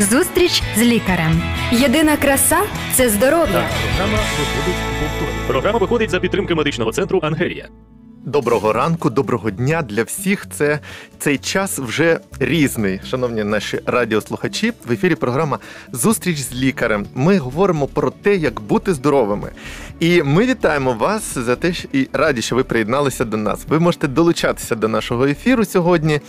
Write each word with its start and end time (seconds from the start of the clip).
Зустріч 0.00 0.62
з 0.76 0.82
лікарем. 0.82 1.42
Єдина 1.72 2.16
краса 2.16 2.58
це 2.94 3.08
здоров'я. 3.08 3.68
Програма 3.96 4.18
виходить 4.38 5.46
Програма 5.46 5.78
виходить 5.78 6.10
за 6.10 6.20
підтримки 6.20 6.54
медичного 6.54 6.92
центру 6.92 7.20
Ангелія. 7.22 7.68
Доброго 8.24 8.72
ранку, 8.72 9.10
доброго 9.10 9.50
дня 9.50 9.82
для 9.82 10.02
всіх. 10.02 10.46
Це 10.52 10.80
цей 11.18 11.38
час 11.38 11.78
вже 11.78 12.20
різний, 12.40 13.00
шановні 13.10 13.44
наші 13.44 13.80
радіослухачі. 13.86 14.72
В 14.86 14.92
ефірі 14.92 15.14
програма 15.14 15.58
Зустріч 15.92 16.38
з 16.38 16.54
лікарем. 16.54 17.06
Ми 17.14 17.38
говоримо 17.38 17.86
про 17.86 18.10
те, 18.10 18.36
як 18.36 18.60
бути 18.60 18.94
здоровими. 18.94 19.52
І 20.00 20.22
ми 20.22 20.46
вітаємо 20.46 20.92
вас 20.92 21.38
за 21.38 21.56
те, 21.56 21.72
що 21.72 21.88
і 21.92 22.08
раді, 22.12 22.42
що 22.42 22.56
ви 22.56 22.64
приєдналися 22.64 23.24
до 23.24 23.36
нас. 23.36 23.64
Ви 23.68 23.78
можете 23.78 24.08
долучатися 24.08 24.74
до 24.74 24.88
нашого 24.88 25.26
ефіру 25.26 25.64
сьогодні. 25.64 26.20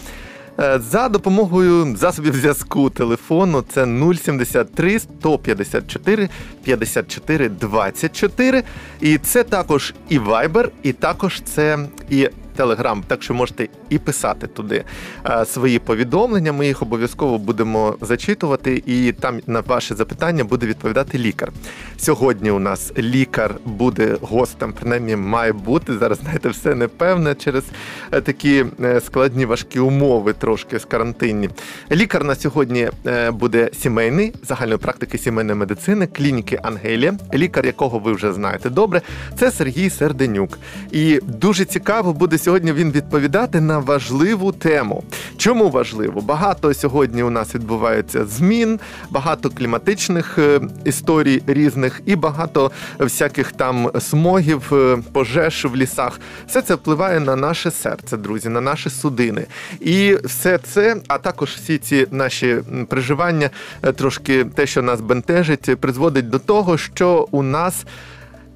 Е, 0.61 0.79
за 0.79 1.09
допомогою 1.09 1.95
засобів 1.95 2.35
зв'язку 2.35 2.89
телефону 2.89 3.63
це 3.69 3.85
073 4.23 4.99
154 4.99 6.29
54 6.63 7.49
24. 7.49 8.63
І 9.01 9.17
це 9.17 9.43
також 9.43 9.93
і 10.09 10.19
Viber, 10.19 10.69
і 10.83 10.93
також 10.93 11.41
це 11.41 11.79
і 12.09 12.29
Телеграм, 12.59 13.03
так 13.07 13.23
що 13.23 13.33
можете 13.33 13.67
і 13.89 13.97
писати 13.97 14.47
туди 14.47 14.83
е, 15.25 15.45
свої 15.45 15.79
повідомлення. 15.79 16.53
Ми 16.53 16.67
їх 16.67 16.81
обов'язково 16.81 17.37
будемо 17.37 17.95
зачитувати, 18.01 18.83
і 18.85 19.11
там 19.11 19.39
на 19.47 19.59
ваші 19.59 19.93
запитання 19.93 20.43
буде 20.43 20.65
відповідати 20.65 21.17
лікар. 21.17 21.51
Сьогодні 21.97 22.51
у 22.51 22.59
нас 22.59 22.91
лікар 22.97 23.55
буде 23.65 24.17
гостем, 24.21 24.73
принаймні 24.73 25.15
має 25.15 25.53
бути. 25.53 25.97
Зараз 25.97 26.19
знаєте, 26.23 26.49
все 26.49 26.75
непевне 26.75 27.35
через 27.35 27.63
е, 28.11 28.21
такі 28.21 28.65
е, 28.83 29.01
складні 29.01 29.45
важкі 29.45 29.79
умови, 29.79 30.33
трошки 30.33 30.79
з 30.79 30.85
карантинні. 30.85 31.49
Лікар 31.91 32.23
на 32.23 32.35
сьогодні 32.35 32.89
буде 33.31 33.69
сімейний 33.73 34.33
загальної 34.43 34.77
практики 34.77 35.17
сімейної 35.17 35.59
медицини, 35.59 36.07
клініки 36.07 36.59
Ангелія, 36.63 37.13
лікар, 37.33 37.65
якого 37.65 37.99
ви 37.99 38.13
вже 38.13 38.33
знаєте 38.33 38.69
добре, 38.69 39.01
це 39.37 39.51
Сергій 39.51 39.89
Серденюк. 39.89 40.59
І 40.91 41.19
дуже 41.23 41.65
цікаво 41.65 42.13
буде 42.13 42.37
сьогодні 42.37 42.48
сьогодні 42.49 42.73
він 42.73 42.91
відповідати 42.91 43.61
на 43.61 43.79
важливу 43.79 44.51
тему. 44.51 45.03
Чому 45.37 45.69
важливо? 45.69 46.21
Багато 46.21 46.73
сьогодні 46.73 47.23
у 47.23 47.29
нас 47.29 47.55
відбувається 47.55 48.25
змін, 48.25 48.79
багато 49.09 49.49
кліматичних 49.49 50.37
е, 50.37 50.61
історій 50.85 51.41
різних 51.47 52.01
і 52.05 52.15
багато 52.15 52.71
всяких 52.99 53.51
там 53.51 53.91
смогів, 53.99 54.71
е, 54.71 54.97
пожеж 55.13 55.65
в 55.65 55.75
лісах. 55.75 56.19
Все 56.47 56.61
це 56.61 56.75
впливає 56.75 57.19
на 57.19 57.35
наше 57.35 57.71
серце, 57.71 58.17
друзі, 58.17 58.49
на 58.49 58.61
наші 58.61 58.89
судини. 58.89 59.45
І 59.79 60.17
все 60.23 60.57
це, 60.57 60.95
а 61.07 61.17
також 61.17 61.49
всі 61.49 61.77
ці 61.77 62.07
наші 62.11 62.57
переживання, 62.87 63.49
е, 63.83 63.91
трошки 63.91 64.45
те, 64.45 64.67
що 64.67 64.81
нас 64.81 65.01
бентежить, 65.01 65.75
призводить 65.79 66.29
до 66.29 66.39
того, 66.39 66.77
що 66.77 67.27
у 67.31 67.43
нас. 67.43 67.85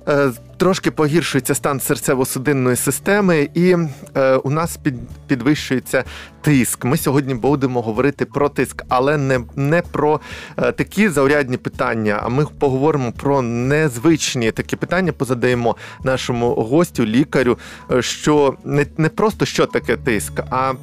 Е, 0.08 0.32
трошки 0.58 0.92
погіршується 0.92 1.56
стан 1.56 1.80
серцево-судинної 1.80 2.76
системи, 2.76 3.50
і 3.54 3.76
е, 4.16 4.36
у 4.36 4.50
нас 4.50 4.78
під, 4.78 4.96
підвищується 5.28 6.04
тиск. 6.42 6.86
Ми 6.86 6.98
сьогодні 6.98 7.34
будемо 7.34 7.82
говорити 7.82 8.26
про 8.26 8.50
тиск, 8.50 8.84
але 8.90 9.18
не 9.18 9.40
не 9.56 9.82
про 9.82 10.20
е, 10.58 10.72
такі 10.72 11.10
заурядні 11.10 11.58
питання. 11.58 12.20
А 12.24 12.30
ми 12.30 12.46
поговоримо 12.60 13.12
про 13.12 13.42
незвичні 13.42 14.52
такі 14.52 14.76
питання. 14.76 15.12
Позадаємо 15.12 15.76
нашому 16.04 16.54
гостю, 16.54 17.06
лікарю, 17.06 17.58
е, 17.92 18.02
що 18.02 18.56
не, 18.64 18.86
не 18.98 19.10
просто 19.10 19.46
що 19.46 19.66
таке 19.66 19.98
тиск, 19.98 20.34
а 20.50 20.74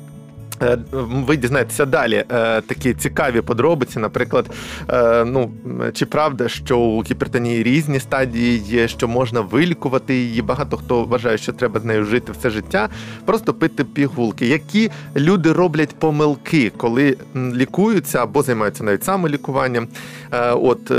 ви 0.93 1.37
дізнаєтеся 1.37 1.87
далі 1.87 2.15
е, 2.15 2.25
такі 2.61 2.95
цікаві 2.95 3.41
подробиці. 3.41 3.99
Наприклад, 3.99 4.51
е, 4.89 5.25
ну 5.25 5.51
чи 5.93 6.07
правда, 6.07 6.49
що 6.49 6.79
у 6.79 7.03
гіпертонії 7.03 7.63
різні 7.63 8.01
стадії 8.01 8.59
є, 8.59 8.89
що 8.89 9.09
можна 9.09 9.41
вилікувати 9.41 10.15
її. 10.15 10.43
Багато 10.43 10.77
хто 10.77 11.05
вважає, 11.05 11.39
що 11.39 11.53
треба 11.53 11.81
з 11.81 11.85
нею 11.85 12.05
жити 12.05 12.33
все 12.33 12.51
життя, 12.51 12.89
просто 13.25 13.55
пити 13.55 13.85
пігулки. 13.85 14.47
Які 14.47 14.91
люди 15.17 15.53
роблять 15.53 15.95
помилки, 15.99 16.73
коли 16.77 17.17
лікуються 17.37 18.23
або 18.23 18.43
займаються 18.43 18.85
навіть 18.85 19.05
самолікуванням? 19.05 19.89
От 20.53 20.93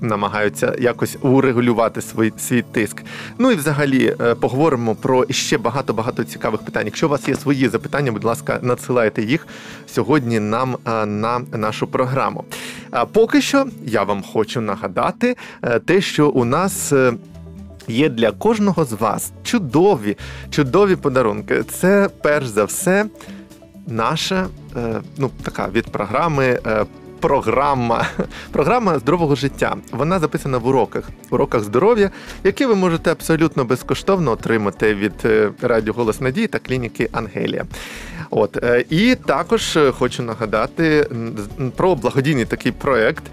намагаються 0.00 0.74
якось 0.78 1.16
урегулювати 1.20 2.02
свій 2.02 2.32
свій 2.38 2.62
тиск. 2.62 3.02
Ну 3.38 3.50
і 3.50 3.54
взагалі 3.54 4.16
е, 4.20 4.34
поговоримо 4.34 4.94
про 4.94 5.26
ще 5.30 5.58
багато-багато 5.58 6.24
цікавих 6.24 6.62
питань. 6.62 6.86
Якщо 6.86 7.06
у 7.06 7.10
вас 7.10 7.28
є 7.28 7.34
свої 7.34 7.68
запитання, 7.68 8.12
будь 8.12 8.24
ласка, 8.24 8.58
надсилайте 8.62 9.22
їх 9.22 9.46
сьогодні 9.86 10.40
нам 10.40 10.76
е, 10.86 11.06
на 11.06 11.38
нашу 11.38 11.86
програму. 11.86 12.44
А 12.90 13.04
поки 13.04 13.42
що 13.42 13.66
я 13.84 14.02
вам 14.02 14.22
хочу 14.32 14.60
нагадати 14.60 15.36
е, 15.62 15.78
те, 15.78 16.00
що 16.00 16.28
у 16.28 16.44
нас. 16.44 16.92
Є 17.88 18.08
для 18.08 18.32
кожного 18.32 18.84
з 18.84 18.92
вас 18.92 19.32
чудові, 19.42 20.16
чудові 20.50 20.96
подарунки. 20.96 21.62
Це 21.62 22.08
перш 22.22 22.46
за 22.46 22.64
все 22.64 23.06
наша 23.86 24.46
ну 25.18 25.30
така 25.42 25.68
від 25.68 25.86
програми 25.86 26.58
програма 27.26 28.06
програма 28.52 28.98
здорового 28.98 29.34
життя. 29.34 29.76
Вона 29.92 30.18
записана 30.18 30.58
в 30.58 30.66
уроках, 30.66 31.04
уроках 31.30 31.62
здоров'я, 31.62 32.10
які 32.44 32.66
ви 32.66 32.74
можете 32.74 33.12
абсолютно 33.12 33.64
безкоштовно 33.64 34.30
отримати 34.30 34.94
від 34.94 35.12
е, 35.24 35.50
Радіо 35.62 35.94
Голос 35.94 36.20
Надії 36.20 36.46
та 36.46 36.58
клініки 36.58 37.08
Ангелія. 37.12 37.64
От 38.30 38.56
е, 38.56 38.84
і 38.90 39.14
також 39.14 39.76
е, 39.76 39.92
хочу 39.92 40.22
нагадати 40.22 41.08
про 41.76 41.94
благодійний 41.94 42.44
такий 42.44 42.72
проект, 42.72 43.24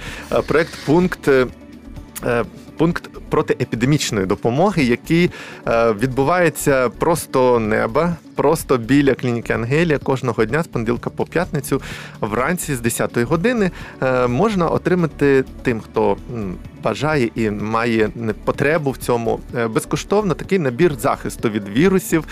проект 0.47 0.85
пункт. 0.85 1.29
Пункт 2.77 3.09
протиепідемічної 3.29 4.25
допомоги, 4.25 4.83
який 4.83 5.31
відбувається 5.99 6.89
просто 6.89 7.59
неба 7.59 8.15
просто 8.35 8.77
біля 8.77 9.13
клініки 9.15 9.53
Ангелія 9.53 9.97
кожного 9.97 10.45
дня 10.45 10.63
з 10.63 10.67
понеділка 10.67 11.09
по 11.09 11.25
п'ятницю 11.25 11.81
вранці 12.21 12.75
з 12.75 12.79
10 12.79 13.17
години 13.17 13.71
е, 14.01 14.27
можна 14.27 14.67
отримати 14.67 15.43
тим, 15.63 15.81
хто 15.81 16.17
бажає 16.83 17.29
і 17.35 17.49
має 17.49 18.09
потребу 18.43 18.91
в 18.91 18.97
цьому 18.97 19.39
е, 19.55 19.67
безкоштовно 19.67 20.33
такий 20.33 20.59
набір 20.59 20.93
захисту 20.99 21.49
від 21.49 21.69
вірусів. 21.69 22.23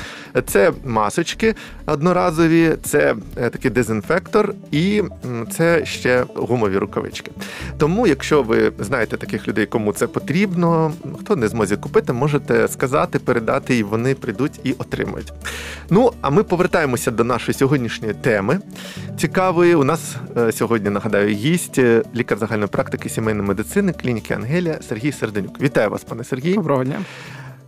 Це 0.46 0.72
масочки 0.86 1.56
одноразові, 1.86 2.76
це 2.84 3.16
е, 3.38 3.50
такий 3.50 3.72
дезінфектор 3.72 4.54
і 4.72 5.04
це 5.52 5.86
ще 5.86 6.26
гумові 6.36 6.78
рукавички. 6.78 7.32
Тому, 7.78 8.08
якщо 8.08 8.44
ви 8.44 8.72
знаєте 8.80 9.18
таких 9.18 9.48
людей, 9.48 9.66
кому 9.66 9.94
це 9.94 10.08
потрібно, 10.08 10.94
хто 11.20 11.36
не 11.36 11.48
зможе 11.48 11.78
купити, 11.78 12.14
можете 12.14 12.68
сказати, 12.68 13.20
передати, 13.20 13.78
і 13.78 13.84
вони 13.84 14.16
прийдуть 14.16 14.60
і 14.64 14.72
отримують. 14.72 15.34
Ну, 15.94 16.12
а 16.22 16.30
ми 16.30 16.44
повертаємося 16.44 17.12
до 17.12 17.24
нашої 17.24 17.56
сьогоднішньої 17.56 18.14
теми. 18.14 18.60
Цікавої 19.18 19.76
у 19.76 19.84
нас 19.84 20.16
е, 20.38 20.52
сьогодні 20.52 20.90
нагадаю 20.90 21.28
гість, 21.36 21.80
е, 21.80 22.04
лікар 22.16 22.38
загальної 22.38 22.68
практики 22.68 23.10
сімейної 23.10 23.48
медицини 23.48 23.94
клініки 23.94 24.34
Ангелія 24.34 24.80
Сергій 24.82 25.12
Серденюк. 25.12 25.62
Вітаю 25.62 25.90
вас, 25.90 26.04
пане 26.04 26.24
Сергій. 26.24 26.54
Доброго 26.54 26.84
дня. 26.84 27.00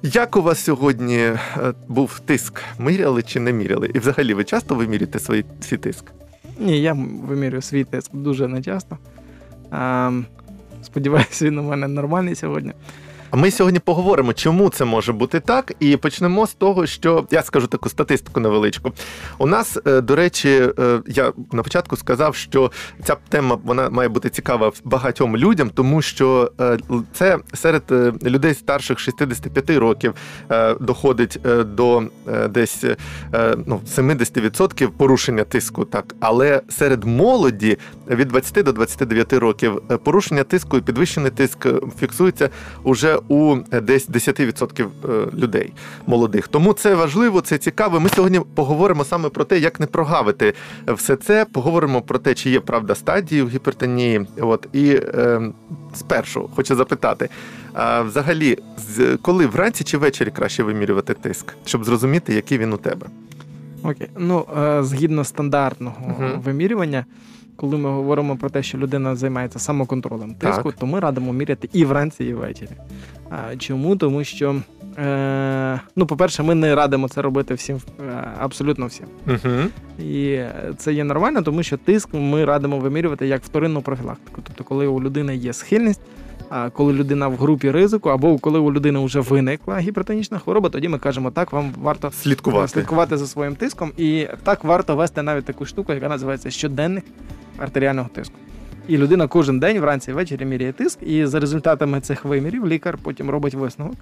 Як 0.03 0.37
у 0.37 0.41
вас 0.41 0.63
сьогодні 0.63 1.17
е, 1.17 1.39
був 1.87 2.19
тиск? 2.19 2.61
Міряли 2.79 3.23
чи 3.23 3.39
не 3.39 3.53
міряли? 3.53 3.91
І 3.93 3.99
взагалі 3.99 4.33
ви 4.33 4.43
часто 4.43 4.75
вимірюєте 4.75 5.19
свій, 5.19 5.45
свій 5.61 5.77
тиск? 5.77 6.05
Ні, 6.59 6.81
я 6.81 6.93
вимірюю 7.27 7.61
свій 7.61 7.83
тиск 7.83 8.09
дуже 8.13 8.47
нечасто. 8.47 8.97
Ем, 9.71 10.25
сподіваюся, 10.83 11.45
він 11.45 11.57
у 11.57 11.63
мене 11.63 11.87
нормальний 11.87 12.35
сьогодні. 12.35 12.73
А 13.33 13.37
ми 13.37 13.51
сьогодні 13.51 13.79
поговоримо, 13.79 14.33
чому 14.33 14.69
це 14.69 14.85
може 14.85 15.13
бути 15.13 15.39
так, 15.39 15.73
і 15.79 15.97
почнемо 15.97 16.47
з 16.47 16.53
того, 16.53 16.85
що 16.85 17.27
я 17.31 17.43
скажу 17.43 17.67
таку 17.67 17.89
статистику 17.89 18.39
невеличку. 18.39 18.91
У 19.37 19.47
нас, 19.47 19.77
е, 19.85 20.01
до 20.01 20.15
речі, 20.15 20.69
е, 20.79 21.01
я 21.07 21.33
на 21.51 21.63
початку 21.63 21.97
сказав, 21.97 22.35
що 22.35 22.71
ця 23.03 23.15
тема 23.29 23.57
вона 23.63 23.89
має 23.89 24.09
бути 24.09 24.29
цікава 24.29 24.71
багатьом 24.83 25.37
людям, 25.37 25.69
тому 25.69 26.01
що 26.01 26.51
е, 26.61 26.77
це 27.13 27.37
серед 27.53 27.83
людей 28.23 28.53
старших 28.53 28.99
65 28.99 29.69
років 29.69 30.13
доходить 30.79 31.39
до 31.75 32.03
десь 32.49 32.85
ну, 33.65 33.81
70% 33.97 34.87
порушення 34.87 35.43
тиску, 35.43 35.85
так 35.85 36.15
але 36.19 36.61
серед 36.69 37.03
молоді 37.03 37.77
від 38.07 38.27
20 38.27 38.65
до 38.65 38.71
29 38.71 39.33
років 39.33 39.81
порушення 40.03 40.43
тиску 40.43 40.77
і 40.77 40.81
підвищений 40.81 41.31
тиск 41.31 41.67
фіксується 41.99 42.49
уже 42.83 43.19
у 43.27 43.57
е, 43.71 43.81
десь 43.81 44.09
10% 44.09 44.85
е, 44.85 45.27
людей 45.33 45.73
молодих. 46.07 46.47
Тому 46.47 46.73
це 46.73 46.95
важливо, 46.95 47.41
це 47.41 47.57
цікаво. 47.57 47.99
Ми 47.99 48.09
сьогодні 48.09 48.41
поговоримо 48.55 49.03
саме 49.03 49.29
про 49.29 49.43
те, 49.43 49.59
як 49.59 49.79
не 49.79 49.85
прогавити 49.85 50.53
все 50.87 51.15
це. 51.15 51.45
Поговоримо 51.45 52.01
про 52.01 52.19
те, 52.19 52.33
чи 52.33 52.49
є 52.49 52.59
правда 52.59 52.95
стадії 52.95 53.41
в 53.41 53.49
гіпертонії. 53.49 54.25
От 54.39 54.67
і 54.73 54.89
е, 54.89 55.41
спершу 55.95 56.49
хочу 56.55 56.75
запитати: 56.75 57.29
а 57.73 58.01
взагалі, 58.01 58.57
коли 59.21 59.45
вранці 59.45 59.83
чи 59.83 59.97
ввечері 59.97 60.31
краще 60.31 60.63
вимірювати 60.63 61.13
тиск, 61.13 61.53
щоб 61.65 61.85
зрозуміти, 61.85 62.33
який 62.33 62.57
він 62.57 62.73
у 62.73 62.77
тебе? 62.77 63.07
Окей, 63.83 64.09
ну 64.17 64.45
е, 64.57 64.83
згідно 64.83 65.23
стандартного 65.23 66.15
uh-huh. 66.19 66.41
вимірювання. 66.41 67.05
Коли 67.55 67.77
ми 67.77 67.89
говоримо 67.89 68.37
про 68.37 68.49
те, 68.49 68.63
що 68.63 68.77
людина 68.77 69.15
займається 69.15 69.59
самоконтролем 69.59 70.33
тиску, 70.33 70.71
Так. 70.71 70.79
то 70.79 70.85
ми 70.85 70.99
радимо 70.99 71.33
міряти 71.33 71.69
і 71.73 71.85
вранці, 71.85 72.23
і 72.23 72.33
ввечері. 72.33 72.69
А, 73.29 73.55
чому? 73.55 73.95
Тому 73.95 74.23
що, 74.23 74.55
е, 74.97 75.79
ну, 75.95 76.05
по-перше, 76.05 76.43
ми 76.43 76.55
не 76.55 76.75
радимо 76.75 77.07
це 77.09 77.21
робити 77.21 77.53
всім, 77.53 77.77
е, 77.99 78.27
абсолютно 78.39 78.85
всім. 78.85 79.05
Угу. 79.27 80.03
І 80.09 80.39
це 80.77 80.93
є 80.93 81.03
нормально, 81.03 81.41
тому 81.41 81.63
що 81.63 81.77
тиск 81.77 82.09
ми 82.13 82.45
радимо 82.45 82.79
вимірювати 82.79 83.27
як 83.27 83.43
вторинну 83.43 83.81
профілактику. 83.81 84.41
Тобто, 84.43 84.63
коли 84.63 84.87
у 84.87 85.01
людини 85.01 85.35
є 85.35 85.53
схильність, 85.53 86.01
а 86.49 86.69
коли 86.69 86.93
людина 86.93 87.27
в 87.27 87.35
групі 87.35 87.71
ризику, 87.71 88.09
або 88.09 88.37
коли 88.37 88.59
у 88.59 88.73
людини 88.73 89.05
вже 89.05 89.19
виникла 89.19 89.79
гіпертонічна 89.79 90.39
хвороба, 90.39 90.69
тоді 90.69 90.87
ми 90.87 90.99
кажемо, 90.99 91.31
так, 91.31 91.51
вам 91.53 91.71
варто 91.81 92.11
Слідкувати. 92.11 92.67
слідкувати 92.67 93.17
за 93.17 93.27
своїм 93.27 93.55
тиском. 93.55 93.91
І 93.97 94.27
так 94.43 94.63
варто 94.63 94.95
вести 94.95 95.21
навіть 95.21 95.45
таку 95.45 95.65
штуку, 95.65 95.93
яка 95.93 96.09
називається 96.09 96.49
щоденник 96.49 97.05
артеріального 97.57 98.09
тиску. 98.13 98.35
І 98.87 98.97
людина 98.97 99.27
кожен 99.27 99.59
день 99.59 99.79
вранці 99.79 100.11
і 100.11 100.13
ввечері 100.13 100.45
міряє 100.45 100.73
тиск, 100.73 101.03
і 101.03 101.25
за 101.25 101.39
результатами 101.39 102.01
цих 102.01 102.25
вимірів 102.25 102.67
лікар 102.67 102.97
потім 103.03 103.29
робить 103.29 103.53
висновок. 103.53 103.95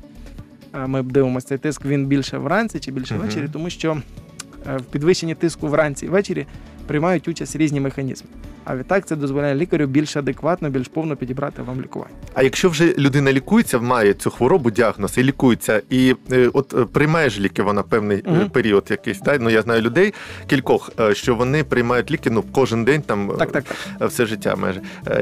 Ми 0.88 1.04
дивимося 1.04 1.48
цей 1.48 1.58
тиск, 1.58 1.86
він 1.86 2.06
більше 2.06 2.38
вранці 2.38 2.80
чи 2.80 2.92
більше 2.92 3.14
Мгм. 3.14 3.24
ввечері, 3.24 3.48
тому 3.54 3.70
що 3.70 4.02
е, 4.68 4.78
в 4.78 4.84
підвищенні 4.84 5.36
тиску 5.36 5.68
вранці 5.68 6.06
і 6.06 6.10
ввечері 6.10 6.46
приймають 6.88 7.28
участь 7.28 7.56
різні 7.56 7.80
механізми. 7.80 8.30
А 8.64 8.76
відтак 8.76 9.06
це 9.06 9.16
дозволяє 9.16 9.56
лікарю 9.56 9.86
більш 9.88 10.18
адекватно, 10.18 10.70
більш 10.70 10.88
повно 10.88 11.16
підібрати 11.16 11.62
вам 11.62 11.82
лікування. 11.82 12.14
А 12.34 12.44
якщо 12.44 12.70
вже 12.70 12.94
людина 12.98 13.34
лікується, 13.34 13.80
має 13.80 14.14
цю 14.14 14.30
хворобу, 14.30 14.72
діагноз 14.72 15.18
і 15.18 15.24
лікується, 15.24 15.82
і 15.90 16.16
е, 16.32 16.50
от 16.54 16.74
е, 16.74 16.86
приймає 16.86 17.30
ж 17.30 17.42
ліки 17.42 17.64
вона 17.64 17.84
певний 17.84 18.24
Мгм. 18.26 18.50
період 18.50 18.88
якийсь. 18.90 19.20
Да? 19.22 19.38
Ну 19.40 19.50
я 19.50 19.62
знаю 19.62 19.82
людей 19.82 20.14
кількох, 20.48 20.90
що 21.14 21.36
вони 21.36 21.64
приймають 21.64 22.12
ліки 22.12 22.30
ну 22.30 22.44
кожен 22.52 22.84
день, 22.86 23.02
там 23.02 23.32
Так, 23.40 23.52
так, 23.52 23.64
так. 24.00 24.10
все 24.10 24.26
життя 24.26 24.56
майже. 24.56 24.82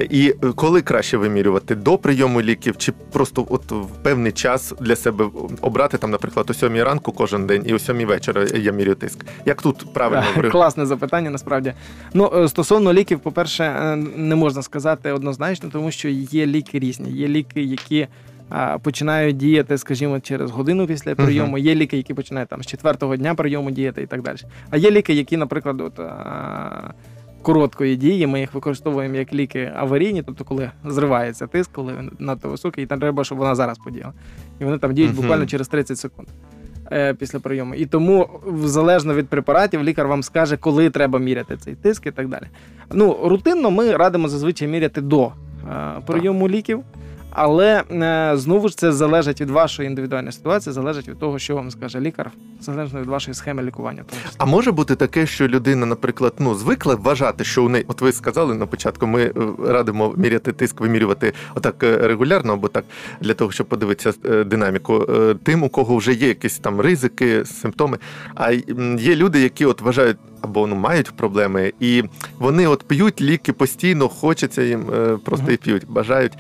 І 0.10 0.36
коли 0.56 0.82
краще 0.82 1.18
вимірювати 1.18 1.76
до 1.76 1.98
прийому 1.98 2.42
ліків, 2.42 2.78
чи 2.78 2.92
просто 3.12 3.48
от 3.50 3.72
в 3.72 3.88
певний 4.04 4.32
час 4.32 4.74
для 4.82 4.96
себе 4.96 5.26
обрати 5.62 5.98
там, 5.98 6.12
наприклад, 6.12 6.46
о 6.50 6.54
сьомій 6.54 6.84
ранку 6.84 7.12
кожен 7.12 7.48
день 7.48 7.64
і 7.66 7.74
о 7.74 7.80
сьомій 7.80 8.06
вечора 8.06 8.46
я 8.56 8.72
міряю 8.72 8.96
тиск. 8.96 9.26
Як 9.46 9.62
тут 9.62 9.94
правильно 9.94 10.26
Класне 10.52 10.86
запитання, 10.86 11.30
насправді. 11.30 11.74
Ну, 12.14 12.48
стосовно 12.50 12.94
ліків, 12.94 13.20
по-перше, 13.30 13.64
е, 13.64 13.96
не 14.16 14.36
можна 14.36 14.62
сказати 14.62 15.12
однозначно, 15.12 15.70
тому 15.70 15.92
що 15.92 16.10
є 16.10 16.46
ліки 16.46 16.80
різні. 16.80 17.12
Є 17.12 17.28
ліки, 17.28 17.62
які 17.64 18.08
а, 18.50 18.78
починають 18.78 19.38
діяти, 19.38 19.78
скажімо, 19.78 20.20
через 20.20 20.52
годину 20.52 20.88
після 20.88 21.16
прийому. 21.16 21.58
Є 21.58 21.76
ліки, 21.76 21.98
які 21.98 22.14
починають 22.14 22.50
там 22.50 22.64
з 22.64 22.66
четвертого 22.66 23.16
дня 23.18 23.36
прийому 23.36 23.72
діяти 23.72 24.02
і 24.02 24.06
так 24.06 24.22
далі. 24.22 24.38
А 24.70 24.78
є 24.78 24.92
ліки, 24.92 25.14
які, 25.14 25.38
наприклад, 25.38 25.82
от. 25.82 26.00
а, 26.00 26.94
Короткої 27.42 27.96
дії, 27.96 28.28
ми 28.28 28.40
їх 28.40 28.54
використовуємо 28.54 29.16
як 29.16 29.34
ліки 29.34 29.72
аварійні, 29.76 30.24
тобто 30.24 30.44
коли 30.44 30.72
зривається 30.86 31.48
тиск, 31.48 31.72
коли 31.72 31.94
він 32.00 32.12
надто 32.20 32.50
високий, 32.50 32.84
і 32.84 32.88
там 32.88 33.00
треба, 33.00 33.24
щоб 33.24 33.38
вона 33.38 33.56
зараз 33.56 33.78
подіяла. 33.78 34.14
І 34.60 34.66
вони 34.66 34.78
там 34.78 34.94
діють 34.94 35.12
Мгм. 35.12 35.22
буквально 35.22 35.46
через 35.46 35.68
30 35.68 35.98
секунд 35.98 36.28
е, 36.28 36.32
після 37.20 37.40
прийому. 37.40 37.76
І 37.76 37.86
тому, 37.86 38.30
залежно 38.64 39.14
від 39.14 39.28
препаратів, 39.28 39.84
лікар 39.84 40.08
вам 40.08 40.24
скаже, 40.24 40.58
коли 40.58 40.90
треба 40.90 41.20
міряти 41.20 41.58
цей 41.58 41.76
тиск 41.76 42.06
і 42.06 42.12
так 42.12 42.28
далі. 42.28 42.44
Ну, 42.94 43.18
рутинно 43.24 43.72
ми 43.72 43.92
радимо 43.92 44.28
зазвичай 44.28 44.68
міряти 44.68 45.02
до 45.02 45.26
е, 45.26 45.32
прийому 46.06 46.50
ліків. 46.50 46.84
Але 47.32 47.84
е, 47.92 48.38
знову 48.38 48.70
ж 48.70 48.78
це 48.78 48.92
залежить 48.92 49.42
від 49.42 49.50
вашої 49.50 49.88
індивідуальної 49.88 50.32
ситуації, 50.32 50.74
залежить 50.74 51.08
від 51.08 51.20
того, 51.20 51.40
що 51.40 51.56
вам 51.56 51.72
скаже 51.72 52.00
лікар, 52.00 52.32
залежно 52.62 53.02
від 53.02 53.08
вашої 53.08 53.36
схеми 53.36 53.64
лікування. 53.64 54.04
А 54.38 54.46
може 54.46 54.72
бути 54.72 54.96
таке, 54.96 55.26
що 55.26 55.48
людина, 55.48 55.86
наприклад, 55.86 56.34
ну 56.40 56.56
звикла 56.56 56.96
вважати, 56.96 57.44
що 57.44 57.64
у 57.64 57.70
неї, 57.70 57.86
от 57.88 58.02
ви 58.02 58.12
сказали 58.12 58.56
на 58.56 58.66
початку, 58.66 59.08
ми 59.08 59.22
е, 59.24 59.34
радимо 59.66 60.14
міряти 60.18 60.52
тиск, 60.52 60.82
вимірювати 60.82 61.34
отак 61.56 61.84
е, 61.84 61.98
регулярно, 61.98 62.54
або 62.54 62.68
так 62.68 62.86
для 63.22 63.34
того, 63.34 63.52
щоб 63.52 63.68
подивитися 63.68 64.14
динаміку. 64.44 65.08
Тим, 65.44 65.64
у 65.64 65.70
кого 65.70 65.98
вже 65.98 66.14
є 66.14 66.28
якісь 66.28 66.58
там 66.60 66.82
ризики, 66.82 67.46
симптоми. 67.46 67.98
А 68.36 68.52
є 69.00 69.16
люди, 69.16 69.42
які 69.42 69.66
от 69.66 69.82
вважають. 69.82 70.18
Або 70.42 70.68
ну 70.68 70.76
мають 70.76 71.12
проблеми, 71.12 71.74
і 71.80 72.04
вони 72.38 72.68
от 72.68 72.84
п'ють 72.84 73.22
ліки 73.22 73.54
постійно, 73.54 74.08
хочеться 74.08 74.62
їм 74.62 74.86
просто 75.26 75.52
і 75.52 75.58
п'ють, 75.58 75.88
бажають. 75.88 76.34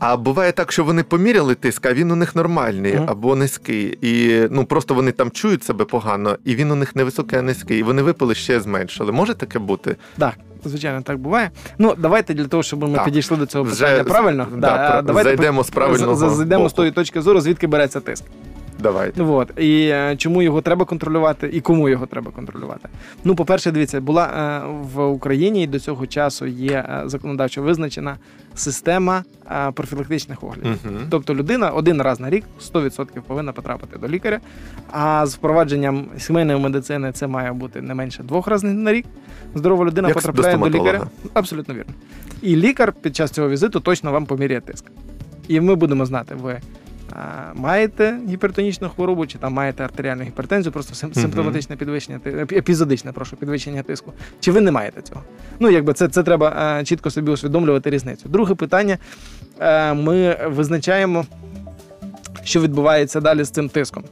А 0.00 0.16
буває 0.16 0.52
так, 0.52 0.72
що 0.72 0.84
вони 0.84 1.02
поміряли 1.02 1.54
тиск, 1.54 1.86
а 1.86 1.92
він 1.92 2.10
у 2.10 2.16
них 2.16 2.36
нормальний 2.36 2.92
mm. 2.92 3.04
або 3.10 3.36
низький. 3.36 3.98
І 4.02 4.42
ну 4.50 4.64
просто 4.64 4.94
вони 4.94 5.12
там 5.12 5.30
чують 5.30 5.64
себе 5.64 5.84
погано, 5.84 6.36
і 6.44 6.54
він 6.54 6.70
у 6.70 6.74
них 6.74 6.96
не 6.96 7.04
високий, 7.04 7.38
а 7.38 7.42
низький. 7.42 7.78
І 7.78 7.82
вони 7.82 8.02
випили 8.02 8.34
ще 8.34 8.60
зменшили. 8.60 9.12
Може 9.12 9.34
таке 9.34 9.58
бути? 9.58 9.96
Так, 10.18 10.34
звичайно, 10.64 11.02
так 11.02 11.18
буває. 11.18 11.50
Ну, 11.78 11.94
давайте 11.98 12.34
для 12.34 12.46
того, 12.46 12.62
щоб 12.62 12.88
ми 12.88 12.94
Так. 12.94 13.04
підійшли 13.04 13.36
до 13.36 13.46
цього 13.46 13.64
Вже 13.64 14.04
правильно. 14.04 14.46
да, 14.56 14.90
про- 14.90 15.02
давайте 15.02 15.30
зайдемо 15.30 15.64
з 15.64 15.70
правильного 15.70 16.30
зайдемо 16.30 16.68
з 16.68 16.72
тої 16.72 16.90
точки 16.90 17.20
зору, 17.20 17.40
звідки 17.40 17.66
береться 17.66 18.00
тиск. 18.00 18.24
Давайте. 18.82 19.22
Ну, 19.22 19.34
от. 19.34 19.60
І 19.60 19.88
е, 19.92 20.16
чому 20.16 20.42
його 20.42 20.60
треба 20.60 20.84
контролювати, 20.84 21.50
і 21.52 21.60
кому 21.60 21.88
його 21.88 22.06
треба 22.06 22.30
контролювати. 22.30 22.88
Ну, 23.24 23.34
по-перше, 23.34 23.70
дивіться, 23.70 24.00
була 24.00 24.26
е, 24.26 24.68
в 24.94 25.06
Україні 25.06 25.62
і 25.62 25.66
до 25.66 25.80
цього 25.80 26.06
часу 26.06 26.46
є 26.46 26.72
е, 26.72 27.02
законодавчо 27.04 27.62
визначена 27.62 28.16
система 28.54 29.24
профілактичних 29.74 30.44
оглядів. 30.44 30.78
Угу. 30.84 30.94
Тобто 31.10 31.34
людина 31.34 31.70
один 31.70 32.02
раз 32.02 32.20
на 32.20 32.30
рік 32.30 32.44
100% 32.60 33.20
повинна 33.26 33.52
потрапити 33.52 33.98
до 33.98 34.08
лікаря. 34.08 34.40
А 34.92 35.26
з 35.26 35.34
впровадженням 35.34 36.06
сімейної 36.18 36.60
медицини 36.60 37.12
це 37.12 37.26
має 37.26 37.52
бути 37.52 37.80
не 37.80 37.94
менше 37.94 38.22
двох 38.22 38.46
разів 38.46 38.70
на 38.70 38.92
рік. 38.92 39.06
Здорова 39.54 39.84
людина 39.84 40.08
Як 40.08 40.14
потрапляє 40.14 40.56
до 40.56 40.68
до, 40.68 40.78
лікаря. 40.78 41.06
Абсолютно 41.34 41.74
вірно. 41.74 41.94
І 42.42 42.56
лікар 42.56 42.92
під 42.92 43.16
час 43.16 43.30
цього 43.30 43.48
візиту 43.48 43.80
точно 43.80 44.12
вам 44.12 44.26
поміряє 44.26 44.60
тиск. 44.60 44.84
І 45.48 45.60
ми 45.60 45.74
будемо 45.74 46.06
знати, 46.06 46.34
ви 46.34 46.60
маєте 47.54 48.18
гіпертонічну 48.28 48.88
хворобу, 48.88 49.26
чи 49.26 49.38
там 49.38 49.52
маєте 49.52 49.84
артеріальну 49.84 50.22
гіпертензію, 50.22 50.72
просто 50.72 50.94
симптоматичне 50.94 51.76
підвищення, 51.76 52.20
епізодичне, 52.52 53.12
прошу, 53.12 53.36
підвищення 53.36 53.82
тиску. 53.82 54.12
Чи 54.40 54.52
ви 54.52 54.60
не 54.60 54.70
маєте 54.70 55.02
цього? 55.02 55.22
Ну, 55.60 55.70
якби 55.70 55.92
це, 55.92 56.08
це 56.08 56.22
треба 56.22 56.80
чітко 56.84 57.10
собі 57.10 57.30
усвідомлювати 57.30 57.90
різницю. 57.90 58.28
Друге 58.28 58.54
питання: 58.54 58.98
Е, 59.60 59.94
ми 59.94 60.36
визначаємо, 60.46 61.26
що 62.44 62.60
відбувається 62.60 63.20
далі 63.20 63.44
з 63.44 63.50
цим 63.50 63.68
тиском. 63.68 64.04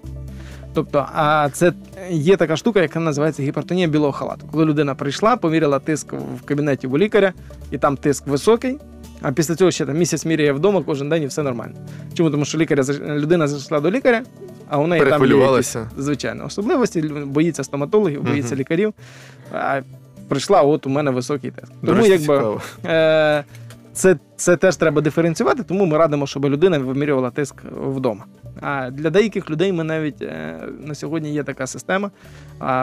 Тобто, 0.74 1.06
а 1.14 1.48
це 1.52 1.72
є 2.10 2.36
така 2.36 2.56
штука, 2.56 2.80
яка 2.80 3.00
називається 3.00 3.42
гіпертонія 3.42 3.88
білого 3.88 4.12
халату. 4.12 4.46
Коли 4.52 4.64
людина 4.64 4.94
прийшла, 4.94 5.36
поміряла 5.36 5.78
тиск 5.78 6.12
в 6.12 6.42
кабінеті 6.44 6.86
у 6.86 6.98
лікаря, 6.98 7.32
і 7.70 7.78
там 7.78 7.96
тиск 7.96 8.26
високий. 8.26 8.78
А 9.22 9.32
після 9.32 9.54
цього 9.54 9.70
ще 9.70 9.86
там 9.86 9.98
місяць 9.98 10.24
міряє 10.24 10.52
вдома 10.52 10.82
кожен 10.86 11.08
день 11.08 11.22
і 11.22 11.26
все 11.26 11.42
нормально. 11.42 11.74
Чому? 12.14 12.30
Тому 12.30 12.44
що 12.44 12.58
лікаря 12.58 12.82
людина 13.00 13.48
зайшла 13.48 13.80
до 13.80 13.90
лікаря, 13.90 14.22
а 14.68 14.78
у 14.78 14.86
неї 14.86 15.04
там 15.06 15.24
є 15.26 15.36
якісь, 15.36 15.76
звичайно 15.98 16.46
особливості, 16.46 17.02
боїться 17.26 17.64
стоматологів, 17.64 18.22
боїться 18.22 18.54
Мгм. 18.54 18.60
лікарів. 18.60 18.94
А 19.52 19.80
прийшла, 20.28 20.62
от 20.62 20.86
у 20.86 20.90
мене 20.90 21.10
високий 21.10 21.50
тест. 21.50 21.72
Тому 21.80 21.96
речі, 21.98 22.10
якби 22.10 22.24
цікаво. 22.26 22.60
Е, 22.86 23.44
це, 23.98 24.16
це 24.36 24.56
теж 24.56 24.76
треба 24.76 25.00
диференціювати, 25.00 25.62
тому 25.62 25.86
ми 25.86 25.98
радимо, 25.98 26.26
щоб 26.26 26.44
людина 26.44 26.78
вимірювала 26.78 27.30
тиск 27.30 27.54
вдома. 27.72 28.24
А 28.60 28.90
для 28.90 29.10
деяких 29.10 29.50
людей 29.50 29.72
ми 29.72 29.84
навіть 29.84 30.22
е, 30.22 30.60
на 30.86 30.94
сьогодні 30.94 31.32
є 31.32 31.42
така 31.42 31.66
система, 31.66 32.10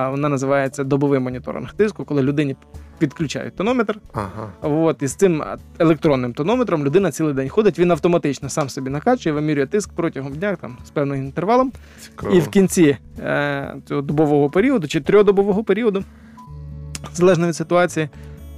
вона 0.10 0.30
називається 0.30 0.84
добовий 0.84 1.20
моніторинг 1.20 1.74
тиску, 1.74 2.06
коли 2.06 2.22
людині 2.22 2.56
підключають 2.98 3.56
тонометр. 3.56 4.00
Ага. 4.14 4.50
От, 4.62 5.02
і 5.02 5.08
з 5.08 5.16
цим 5.16 5.44
електронним 5.80 6.34
тонометром 6.34 6.86
людина 6.86 7.12
цілий 7.12 7.34
день 7.34 7.50
ходить, 7.50 7.80
він 7.80 7.92
автоматично 7.92 8.50
сам 8.50 8.70
собі 8.70 8.90
накачує, 8.90 9.36
вимірює 9.36 9.66
тиск 9.66 9.90
протягом 9.96 10.34
дня 10.34 10.56
там, 10.56 10.78
з 10.86 10.90
певним 10.90 11.18
інтервалом. 11.18 11.72
Цікаво. 12.02 12.36
І 12.36 12.40
в 12.40 12.48
кінці 12.48 12.98
е, 13.20 13.76
цього 13.86 14.02
добового 14.02 14.50
періоду 14.50 14.88
чи 14.88 15.02
трьохдобового 15.02 15.64
періоду, 15.64 16.04
залежно 17.14 17.48
від 17.48 17.56
ситуації, 17.56 18.10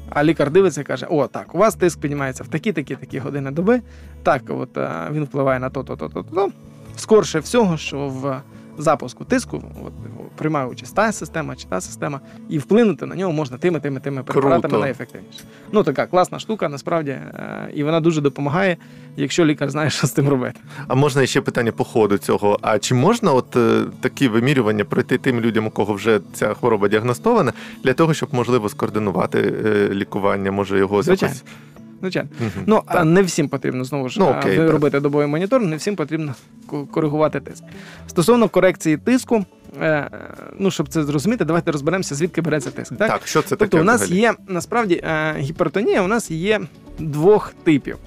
а 0.09 0.23
лікар 0.23 0.51
дивиться 0.51 0.81
і 0.81 0.83
каже: 0.83 1.07
О, 1.09 1.27
так, 1.27 1.55
у 1.55 1.57
вас 1.57 1.75
тиск 1.75 1.99
піднімається 1.99 2.43
в 2.43 2.47
такі, 2.47 2.73
такі, 2.73 2.95
такі 2.95 3.19
години 3.19 3.51
доби. 3.51 3.81
Так, 4.23 4.41
от 4.49 4.77
е, 4.77 4.89
він 5.11 5.23
впливає 5.23 5.59
на 5.59 5.69
то, 5.69 5.83
то, 5.83 5.95
то, 5.95 6.09
то, 6.09 6.23
то, 6.23 6.35
то. 6.35 6.49
Скорше 6.95 7.39
всього, 7.39 7.77
що 7.77 8.07
в 8.07 8.41
запуску 8.77 9.25
тиску 9.25 9.63
от, 9.85 9.93
приймає 10.35 10.67
участь 10.67 10.95
та 10.95 11.11
система 11.11 11.55
чи 11.55 11.65
та 11.67 11.81
система, 11.81 12.19
і 12.49 12.57
вплинути 12.57 13.05
на 13.05 13.15
нього 13.15 13.31
можна 13.33 13.57
тими, 13.57 13.79
тими, 13.79 13.99
тими 13.99 14.23
препаратами 14.23 14.61
Круто. 14.61 14.79
найефективніше. 14.79 15.39
Ну 15.71 15.83
така 15.83 16.05
класна 16.05 16.39
штука, 16.39 16.69
насправді, 16.69 17.11
е, 17.11 17.71
і 17.73 17.83
вона 17.83 17.99
дуже 17.99 18.21
допомагає, 18.21 18.77
якщо 19.15 19.45
лікар 19.45 19.69
знає, 19.69 19.89
що 19.89 20.07
з 20.07 20.11
тим 20.11 20.29
робити. 20.29 20.59
А 20.87 20.95
можна 20.95 21.25
ще 21.25 21.41
питання 21.41 21.71
по 21.71 21.83
ходу 21.83 22.17
цього. 22.17 22.59
А 22.61 22.79
чи 22.79 22.95
можна 22.95 23.33
от 23.33 23.55
е, 23.55 23.83
такі 24.01 24.27
вимірювання 24.27 24.85
пройти 24.85 25.17
тим 25.17 25.39
людям, 25.41 25.67
у 25.67 25.69
кого 25.69 25.93
вже 25.93 26.19
ця 26.33 26.53
хвороба 26.53 26.87
діагностована, 26.87 27.53
для 27.83 27.93
того, 27.93 28.13
щоб 28.13 28.29
можливо 28.31 28.69
скоординувати 28.69 29.53
е, 29.65 29.89
лікування, 29.93 30.51
може 30.51 30.77
його 30.77 31.03
Звичайно. 31.03 31.35
якось? 31.35 31.53
Звичайно. 32.01 32.29
Мгм. 32.39 32.63
Ну, 32.65 32.81
а 32.85 33.03
не 33.03 33.21
всім 33.21 33.49
потрібно 33.49 33.83
знову 33.83 34.09
ж 34.09 34.19
ви 34.19 34.25
так. 34.25 34.69
робити 34.71 34.99
добовий 34.99 35.27
монітор, 35.27 35.61
не 35.61 35.75
всім 35.75 35.95
потрібно 35.95 36.35
коригувати 36.91 37.39
тиск. 37.39 37.63
Стосовно 38.07 38.49
корекції 38.49 38.97
тиску, 38.97 39.45
е, 39.81 40.09
ну, 40.59 40.71
щоб 40.71 40.89
це 40.89 41.03
зрозуміти, 41.03 41.45
давайте 41.45 41.71
розберемося, 41.71 42.15
звідки 42.15 42.41
береться 42.41 42.71
тиск. 42.71 42.97
Так, 42.97 43.07
Так, 43.11 43.27
що 43.27 43.41
це 43.41 43.49
таке? 43.49 43.59
тобто, 43.59 43.81
у 43.81 43.83
нас 43.83 44.01
взагалі? 44.01 44.21
є 44.21 44.33
насправді 44.47 45.01
е, 45.03 45.35
гіпертонія, 45.39 46.01
у 46.01 46.07
нас 46.07 46.31
є 46.31 46.61
двох 46.99 47.53
типів. 47.63 47.97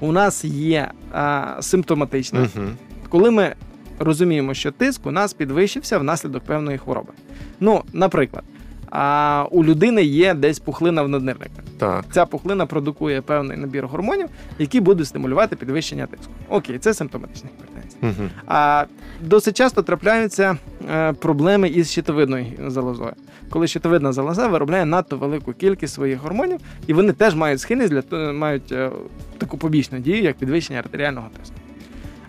У 0.00 0.12
нас 0.12 0.44
є 0.44 0.90
е, 1.14 1.42
симптоматична, 1.60 2.40
Мгм. 2.40 2.76
коли 3.08 3.30
ми 3.30 3.54
розуміємо, 3.98 4.54
що 4.54 4.70
тиск 4.70 5.06
у 5.06 5.10
нас 5.10 5.32
підвищився 5.32 5.98
внаслідок 5.98 6.44
певної 6.44 6.78
хвороби. 6.78 7.12
Ну, 7.60 7.82
наприклад, 7.92 8.44
а, 8.92 9.46
у 9.50 9.64
людини 9.64 10.02
є 10.02 10.34
десь 10.34 10.58
пухлина 10.58 11.02
в 11.02 11.08
наднирниках. 11.08 11.64
Так. 11.78 12.04
Ця 12.10 12.26
пухлина 12.26 12.66
продукує 12.66 13.22
певний 13.22 13.56
набір 13.56 13.86
гормонів, 13.86 14.28
які 14.58 14.80
будуть 14.80 15.06
стимулювати 15.06 15.56
підвищення 15.56 16.06
тиску. 16.06 16.32
Окей, 16.48 16.78
це 16.78 16.94
симптоматична 16.94 17.50
гіпертензія. 17.50 18.02
Мгм. 18.02 18.30
А 18.46 18.84
досить 19.20 19.56
часто 19.56 19.82
трапляються 19.82 20.56
е, 20.90 21.12
проблеми 21.12 21.68
із 21.68 21.90
щитовидною 21.90 22.46
залозою. 22.66 23.12
Коли 23.50 23.66
щитовидна 23.66 24.12
залоза 24.12 24.48
виробляє 24.48 24.84
надто 24.84 25.16
велику 25.16 25.52
кількість 25.52 25.94
своїх 25.94 26.18
гормонів, 26.18 26.60
і 26.86 26.92
вони 26.92 27.12
теж 27.12 27.34
мають 27.34 27.60
схильність 27.60 27.92
для 27.92 28.32
мають 28.32 28.72
е, 28.72 28.90
таку 29.38 29.58
побічну 29.58 29.98
дію, 29.98 30.22
як 30.22 30.36
підвищення 30.36 30.78
артеріального 30.78 31.28
тиску. 31.38 31.56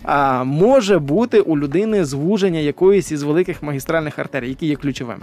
А 0.02 0.44
може 0.44 0.98
бути 0.98 1.40
у 1.40 1.58
людини 1.58 2.04
звуження 2.04 2.58
якоїсь 2.58 3.12
із 3.12 3.22
великих 3.22 3.62
магістральних 3.62 4.18
артерій, 4.18 4.48
які 4.48 4.66
є 4.66 4.76
ключовими. 4.76 5.22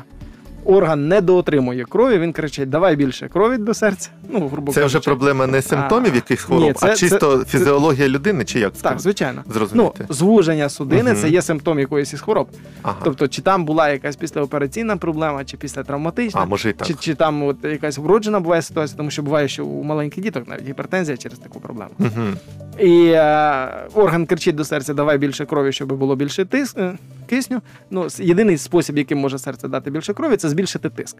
Орган 0.65 1.07
недоотримує 1.07 1.85
крові, 1.85 2.19
він 2.19 2.33
кричить: 2.33 2.69
давай 2.69 2.95
більше 2.95 3.27
крові 3.29 3.57
до 3.57 3.73
серця. 3.73 4.09
Ну, 4.29 4.47
грубо 4.47 4.71
Це 4.71 4.85
вже 4.85 4.99
проблема 4.99 5.47
не 5.47 5.61
симптомів 5.61 6.15
якихось 6.15 6.45
хвороб, 6.45 6.63
ні, 6.63 6.73
це- 6.73 6.87
а 6.91 6.95
чисто 6.95 7.37
це- 7.37 7.45
фізіологія 7.45 8.07
людини, 8.07 8.45
чи 8.45 8.59
як 8.59 8.73
Так, 8.81 8.99
звичайно. 8.99 9.43
зрозуміти? 9.53 10.05
Ну, 10.09 10.15
звуження 10.15 10.69
судини 10.69 11.11
Мгм. 11.11 11.21
це 11.21 11.29
є 11.29 11.41
симптом 11.41 11.79
якоїсь 11.79 12.13
із 12.13 12.21
хвороб. 12.21 12.47
ага. 12.81 12.95
Тобто, 13.03 13.27
чи 13.27 13.41
там 13.41 13.65
була 13.65 13.89
якась 13.89 14.15
післяопераційна 14.15 14.97
проблема, 14.97 15.45
чи 15.45 15.57
післятравматична, 15.57 16.41
а 16.41 16.45
може 16.45 16.69
і 16.69 16.73
так. 16.73 16.87
чи, 16.87 16.93
чи 16.93 17.15
там 17.15 17.43
от 17.43 17.57
якась 17.63 17.97
вроджена 17.97 18.39
буває 18.39 18.61
ситуація, 18.61 18.97
тому 18.97 19.11
що 19.11 19.23
буває, 19.23 19.47
що 19.47 19.65
у 19.65 19.83
маленьких 19.83 20.23
діток 20.23 20.47
навіть 20.47 20.65
гіпертензія 20.67 21.17
через 21.17 21.39
таку 21.39 21.59
проблему. 21.59 21.91
Мгм. 21.97 22.37
І 22.81 23.05
е, 23.05 23.87
орган 23.93 24.25
кричить 24.25 24.55
до 24.55 24.65
серця: 24.65 24.93
давай 24.93 25.17
більше 25.17 25.45
крові, 25.45 25.71
щоб 25.71 25.93
було 25.93 26.15
більше 26.15 26.45
тиск, 26.45 26.77
е, 26.77 26.97
кисню. 27.29 27.61
Ну, 27.89 28.07
єдиний 28.17 28.57
спосіб, 28.57 28.97
яким 28.97 29.17
може 29.17 29.39
серце 29.39 29.67
дати 29.67 29.91
більше 29.91 30.13
крові, 30.13 30.37
це 30.37 30.49
збільшити 30.49 30.89
тиск 30.89 31.17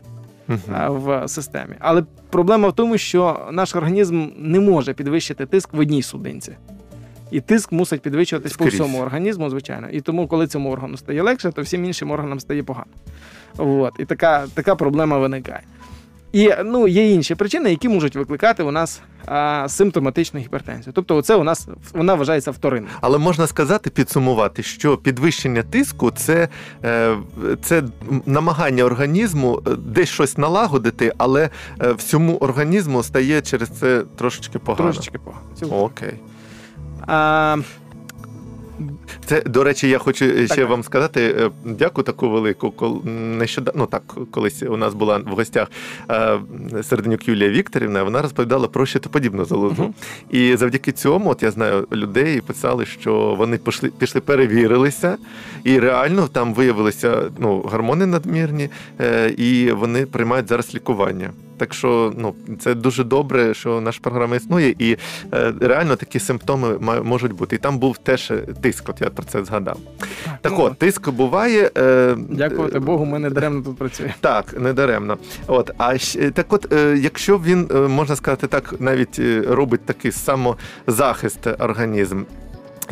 е, 0.50 0.56
в 0.90 1.28
системі. 1.28 1.76
Але 1.80 2.04
проблема 2.30 2.68
в 2.68 2.74
тому, 2.74 2.98
що 2.98 3.48
наш 3.52 3.76
організм 3.76 4.28
не 4.38 4.60
може 4.60 4.94
підвищити 4.94 5.46
тиск 5.46 5.74
в 5.74 5.80
одній 5.80 6.02
судинці. 6.02 6.52
І 7.32 7.42
тиск 7.42 7.72
мусить 7.72 8.02
підвищуватись 8.02 8.54
по 8.54 8.66
всьому 8.66 9.00
організму, 9.00 9.50
звичайно. 9.50 9.90
І 9.90 10.02
тому, 10.02 10.28
коли 10.28 10.48
цьому 10.48 10.72
органу 10.72 10.98
стає 10.98 11.22
легше, 11.22 11.52
то 11.52 11.62
всім 11.62 11.86
іншим 11.86 12.12
органам 12.12 12.40
стає 12.40 12.64
погано. 12.64 12.92
От. 13.58 13.94
І 14.00 14.06
така, 14.06 14.48
така 14.54 14.76
проблема 14.76 15.18
виникає. 15.18 15.62
І 16.34 16.52
ну, 16.66 16.88
є 16.88 17.12
інші 17.12 17.36
причини, 17.36 17.70
які 17.70 17.90
можуть 17.90 18.16
викликати 18.16 18.64
у 18.64 18.72
нас 18.72 19.02
а, 19.26 19.66
симптоматичну 19.70 20.40
гіпертензію. 20.40 20.94
Тобто, 20.94 21.16
оце 21.16 21.36
у 21.36 21.44
нас 21.44 21.68
вона 21.94 22.14
вважається 22.16 22.52
вторинною. 22.52 22.94
Але 23.02 23.18
можна 23.18 23.48
сказати, 23.48 23.90
підсумувати, 23.90 24.64
що 24.64 24.98
підвищення 24.98 25.64
тиску 25.64 26.12
це, 26.12 26.48
е, 26.84 27.18
це 27.62 27.84
намагання 28.26 28.84
організму 28.84 29.62
е, 29.68 29.76
десь 29.76 30.10
щось 30.10 30.38
налагодити, 30.38 31.14
але 31.18 31.50
е, 31.82 31.92
всьому 31.94 32.38
організму 32.38 33.04
стає 33.04 33.42
через 33.42 33.70
це 33.70 34.04
трошечки 34.18 34.60
погано. 34.60 34.84
Трошечки 34.84 35.18
погано. 35.18 35.84
Окей. 35.84 36.14
А, 37.08 37.58
Це, 39.32 39.42
до 39.42 39.64
речі, 39.64 39.90
я 39.90 39.98
хочу 39.98 40.26
е, 40.26 40.46
ще 40.46 40.56
Так. 40.56 40.70
вам 40.70 40.84
сказати 40.84 41.36
е, 41.40 41.50
дяку 41.66 42.04
таку 42.04 42.30
велику. 42.30 42.68
Кол- 42.68 43.06
Нещодавно, 43.38 43.80
ну 43.80 43.86
так, 43.86 44.04
колись 44.32 44.64
у 44.64 44.78
нас 44.78 44.94
була 44.94 45.18
в 45.18 45.36
гостях 45.36 45.72
е, 46.10 46.40
Серденюк 46.84 47.28
Юлія 47.28 47.50
Вікторівна, 47.50 48.04
вона 48.04 48.22
розповідала 48.22 48.68
про 48.68 48.86
щитоподібну 48.86 49.46
залозу. 49.46 49.82
Мгм. 49.82 49.94
І 50.30 50.56
завдяки 50.56 50.92
цьому, 50.92 51.30
от 51.30 51.44
я 51.44 51.52
знаю, 51.52 51.88
людей 51.92 52.42
писали, 52.42 52.86
що 52.86 53.36
вони 53.38 53.58
пішли, 53.58 53.90
пішли 53.98 54.22
перевірилися, 54.22 55.18
і 55.64 55.80
реально 55.80 56.28
там 56.28 56.54
виявилися 56.54 57.22
ну, 57.40 57.60
гормони 57.60 58.06
надмірні, 58.06 58.70
і 59.38 59.72
вони 59.72 60.06
приймають 60.06 60.48
зараз 60.48 60.76
лікування. 60.76 61.30
Так 61.62 61.74
що 61.74 62.14
ну, 62.18 62.36
це 62.60 62.76
дуже 62.76 63.04
добре, 63.04 63.54
що 63.54 63.82
наша 63.82 64.00
програма 64.02 64.36
існує, 64.36 64.76
і 64.80 64.98
е, 65.34 65.54
реально 65.62 65.96
такі 65.96 66.20
симптоми 66.20 66.80
можуть 67.04 67.34
бути. 67.34 67.56
І 67.56 67.60
там 67.60 67.80
був 67.80 67.98
теж 67.98 68.34
тиск, 68.62 68.90
от 68.90 69.02
я 69.02 69.10
про 69.10 69.24
це 69.24 69.44
згадав. 69.44 69.78
Так 70.42 70.52
ну, 70.58 70.64
от, 70.64 70.78
тиск 70.78 71.10
буває. 71.10 71.72
Е, 71.78 72.16
Дякувати 72.30 72.78
е, 72.78 72.80
Богу, 72.80 73.06
ми 73.06 73.20
не 73.20 73.30
даремно 73.30 73.62
тут 73.66 73.78
працюємо. 73.78 74.16
так, 74.22 74.60
не 74.60 74.74
даремно. 74.74 75.18
От, 75.48 75.72
а 75.78 75.98
так 76.34 76.54
от, 76.54 76.74
е, 76.74 76.98
якщо 77.02 77.38
він, 77.38 77.70
е, 77.72 77.76
можна 77.76 78.16
сказати 78.16 78.48
так, 78.48 78.74
навіть 78.80 79.20
е, 79.20 79.44
робить 79.48 79.86
такий 79.86 80.12
самозахист 80.12 81.48
організм. 81.60 82.24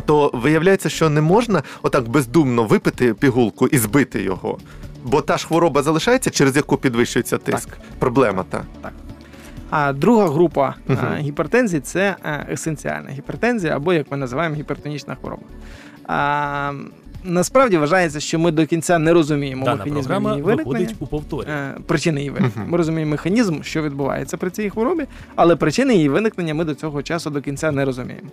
То 0.06 0.30
виявляється, 0.34 0.88
що 0.88 1.10
не 1.10 1.20
можна 1.20 1.62
отак 1.82 2.08
бездумно 2.08 2.64
випити 2.64 3.14
пігулку 3.14 3.66
і 3.66 3.78
збити 3.78 4.22
його. 4.22 4.58
Бо 5.04 5.20
та 5.22 5.36
ж 5.38 5.46
хвороба 5.46 5.82
залишається, 5.82 6.30
через 6.30 6.56
яку 6.56 6.76
підвищується 6.76 7.38
тиск. 7.38 7.68
Проблема 7.98 8.44
та. 8.50 8.62
А 9.70 9.92
друга 9.92 10.28
група 10.28 10.74
Мгм. 10.88 10.98
а, 11.12 11.16
гіпертензії 11.16 11.80
це 11.80 12.16
е, 12.24 12.46
есенціальна 12.52 13.10
гіпертензія, 13.10 13.76
або 13.76 13.92
як 13.92 14.10
ми 14.10 14.16
називаємо 14.16 14.54
гіпертонічна 14.54 15.14
хвороба. 15.14 15.42
А, 16.06 16.72
насправді 17.24 17.78
вважається, 17.78 18.20
що 18.20 18.38
ми 18.38 18.50
до 18.50 18.66
кінця 18.66 18.98
не 18.98 19.12
розуміємо 19.12 19.64
Дана 19.64 19.76
механізм 19.84 20.28
її 20.30 20.42
виникнення. 20.42 20.88
у 21.00 21.06
повторі. 21.06 21.48
е, 21.50 21.74
Причини 21.86 22.20
її 22.20 22.30
виникнення. 22.30 22.68
Ми 22.70 22.76
розуміємо 22.78 23.10
механізм, 23.10 23.62
що 23.62 23.82
відбувається 23.82 24.36
при 24.36 24.50
цій 24.50 24.70
хворобі, 24.70 25.04
але 25.36 25.56
причини 25.56 25.94
її 25.94 26.08
виникнення 26.08 26.54
ми 26.54 26.64
до 26.64 26.74
цього 26.74 27.02
часу 27.02 27.30
до 27.30 27.40
кінця 27.42 27.70
не 27.72 27.84
розуміємо. 27.84 28.28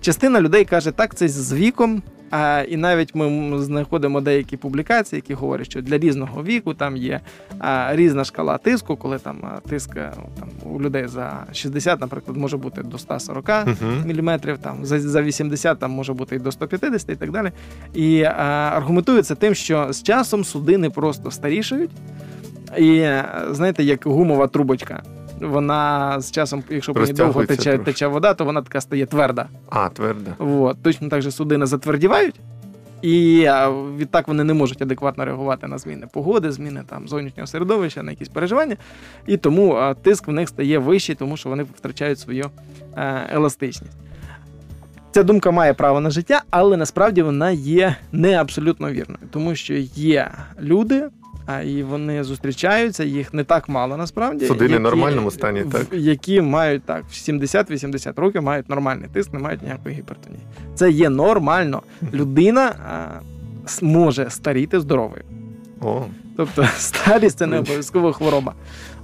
Частина 0.00 0.40
людей 0.40 0.64
каже, 0.64 0.90
так, 0.92 1.14
це 1.14 1.28
з 1.28 1.52
віком. 1.52 2.02
А, 2.30 2.64
і 2.68 2.76
навіть 2.76 3.14
ми 3.14 3.52
знаходимо 3.62 4.20
деякі 4.20 4.56
публікації, 4.56 5.18
які 5.18 5.34
говорять, 5.34 5.66
що 5.66 5.82
для 5.82 5.98
різного 5.98 6.42
віку 6.42 6.74
там 6.74 6.96
є 6.96 7.20
а, 7.58 7.96
різна 7.96 8.24
шкала 8.24 8.58
тиску, 8.58 8.96
коли 8.96 9.18
там 9.18 9.36
тиск 9.68 9.94
там, 9.94 10.48
у 10.64 10.80
людей 10.80 11.06
за 11.06 11.46
60, 11.52 12.00
наприклад, 12.00 12.36
може 12.36 12.56
бути 12.56 12.82
до 12.82 12.98
140 12.98 13.48
Мгм. 13.66 14.02
міліметрів, 14.06 14.58
там 14.58 14.84
за, 14.84 15.00
за 15.00 15.22
80 15.22 15.78
там 15.78 15.90
може 15.90 16.12
бути 16.12 16.36
і 16.36 16.38
до 16.38 16.52
150 16.52 17.10
і 17.10 17.16
так 17.16 17.30
далі. 17.30 17.52
І 17.94 18.22
а, 18.22 18.32
аргументується 18.74 19.34
тим, 19.34 19.54
що 19.54 19.92
з 19.92 20.02
часом 20.02 20.44
судини 20.44 20.90
просто 20.90 21.30
старішають. 21.30 21.90
І 22.78 23.06
знаєте, 23.50 23.84
як 23.84 24.06
гумова 24.06 24.46
трубочка. 24.46 25.02
Вона 25.40 26.20
з 26.20 26.30
часом, 26.30 26.62
якщо 26.70 26.94
по 26.94 27.00
ній 27.00 27.12
довго 27.12 27.44
тече, 27.44 27.78
тече 27.78 28.06
вода, 28.06 28.34
то 28.34 28.44
вона 28.44 28.62
така 28.62 28.80
стає 28.80 29.06
тверда. 29.06 29.48
А, 29.70 29.88
тверда. 29.88 30.34
От. 30.38 30.82
Точно 30.82 31.08
так 31.08 31.22
же 31.22 31.30
судини 31.30 31.66
затвердівають, 31.66 32.34
і 33.02 33.48
відтак 33.96 34.28
вони 34.28 34.44
не 34.44 34.54
можуть 34.54 34.82
адекватно 34.82 35.24
реагувати 35.24 35.66
на 35.66 35.78
зміни 35.78 36.06
погоди, 36.12 36.52
зміни 36.52 36.82
там 36.86 37.08
зовнішнього 37.08 37.46
середовища, 37.46 38.02
на 38.02 38.10
якісь 38.10 38.28
переживання. 38.28 38.76
І 39.26 39.36
тому 39.36 39.94
тиск 40.02 40.28
в 40.28 40.32
них 40.32 40.48
стає 40.48 40.78
вищий, 40.78 41.14
тому 41.14 41.36
що 41.36 41.48
вони 41.48 41.62
втрачають 41.62 42.18
свою 42.18 42.50
е, 42.96 43.26
еластичність. 43.30 43.96
Ця 45.10 45.22
думка 45.22 45.50
має 45.50 45.74
право 45.74 46.00
на 46.00 46.10
життя, 46.10 46.42
але 46.50 46.76
насправді 46.76 47.22
вона 47.22 47.50
є 47.50 47.96
не 48.12 48.34
абсолютно 48.34 48.90
вірною, 48.90 49.20
тому 49.30 49.54
що 49.54 49.74
є 49.94 50.30
люди, 50.60 51.08
а 51.46 51.62
і 51.62 51.82
вони 51.82 52.24
зустрічаються, 52.24 53.04
їх 53.04 53.34
не 53.34 53.44
так 53.44 53.68
мало 53.68 53.96
насправді. 53.96 54.46
Судини 54.46 54.76
в 54.76 54.80
нормальному 54.80 55.30
стані, 55.30 55.64
так? 55.72 55.86
Які 55.92 56.40
мають 56.40 56.82
так 56.82 57.04
в 57.04 57.12
70-80 57.12 58.20
років 58.20 58.42
мають 58.42 58.68
нормальний 58.68 59.08
тиск, 59.12 59.32
не 59.32 59.38
мають 59.38 59.62
ніякої 59.62 59.96
гіпертонії. 59.96 60.42
Це 60.74 60.90
є 60.90 61.08
нормально. 61.08 61.82
Людина 62.14 62.74
а, 62.86 63.20
може 63.82 64.30
старіти 64.30 64.80
здоровою. 64.80 65.22
О, 65.80 66.02
Тобто 66.36 66.68
старість 66.76 67.38
це 67.38 67.46
не 67.46 67.58
обов'язково 67.58 68.12
хвороба. 68.12 68.54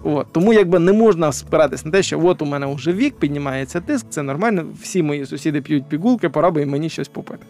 От. 0.03 0.27
Тому 0.33 0.53
якби 0.53 0.79
не 0.79 0.93
можна 0.93 1.33
спиратись 1.33 1.85
на 1.85 1.91
те, 1.91 2.03
що 2.03 2.27
от 2.27 2.43
у 2.43 2.47
мене 2.47 2.75
вже 2.75 2.93
вік, 2.93 3.15
піднімається 3.15 3.81
тиск, 3.81 4.07
це 4.11 4.23
нормально, 4.23 4.65
всі 4.83 5.03
мої 5.03 5.27
сусіди 5.27 5.61
п'ють 5.61 5.89
пігулки, 5.89 6.29
пора 6.29 6.51
би 6.51 6.63
і 6.63 6.67
мені 6.67 6.89
щось 6.89 7.09
попити. 7.09 7.47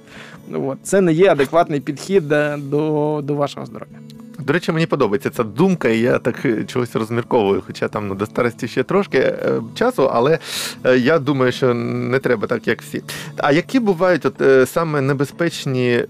От. 0.52 0.78
Це 0.82 1.00
не 1.00 1.12
є 1.12 1.32
адекватний 1.32 1.80
підхід 1.80 2.32
е, 2.32 2.56
до, 2.56 3.20
до 3.24 3.34
вашого 3.34 3.66
здоров'я. 3.66 3.98
До 4.46 4.52
речі, 4.52 4.72
мені 4.72 4.86
подобається 4.86 5.30
ця 5.30 5.42
думка, 5.42 5.88
і 5.88 5.98
я 5.98 6.18
так 6.18 6.44
е, 6.44 6.64
чогось 6.64 6.96
розмірковую, 6.96 7.62
хоча 7.66 7.88
там 7.88 8.08
ну, 8.08 8.14
до 8.14 8.26
старості 8.26 8.68
ще 8.68 8.82
трошки 8.82 9.18
е, 9.18 9.60
часу, 9.74 10.10
але 10.12 10.38
е, 10.84 10.98
я 10.98 11.18
думаю, 11.18 11.52
що 11.52 11.74
не 11.74 12.18
треба 12.18 12.46
так, 12.46 12.68
як 12.68 12.82
всі. 12.82 13.02
А 13.36 13.52
які 13.52 13.80
бувають 13.80 14.26
от, 14.26 14.68
саме 14.68 15.00
небезпечні, 15.00 16.04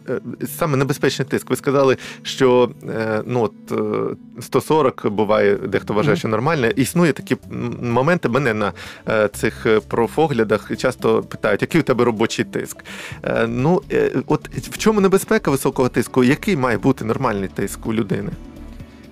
саме 0.59 0.77
небезпечний 0.77 1.29
тиск? 1.29 1.51
Ви 1.51 1.57
сказали, 1.57 1.97
що 2.23 2.71
ну, 3.27 3.43
от, 3.43 3.73
е, 3.73 4.41
140 4.41 5.07
буває, 5.07 5.55
дехто 5.55 5.95
вважає, 5.95 6.17
що 6.17 6.29
нормально. 6.29 6.67
Існує 6.67 7.13
такі 7.13 7.37
моменти. 7.83 8.29
Мене 8.29 8.55
на 8.55 8.73
цих 9.29 9.67
профоглядах 9.89 10.77
часто 10.77 11.23
питають, 11.23 11.63
який 11.63 11.81
у 11.81 11.85
тебе 11.85 12.05
робочий 12.05 12.45
тиск. 12.45 12.77
Ну, 13.49 13.83
от 14.27 14.49
в 14.49 14.79
чому 14.79 15.01
небезпека 15.01 15.51
високого 15.51 15.89
тиску? 15.89 16.25
Який 16.25 16.57
має 16.57 16.79
бути 16.79 17.05
нормальний 17.05 17.49
тиск 17.49 17.87
у 17.87 17.95
людини? 17.95 18.24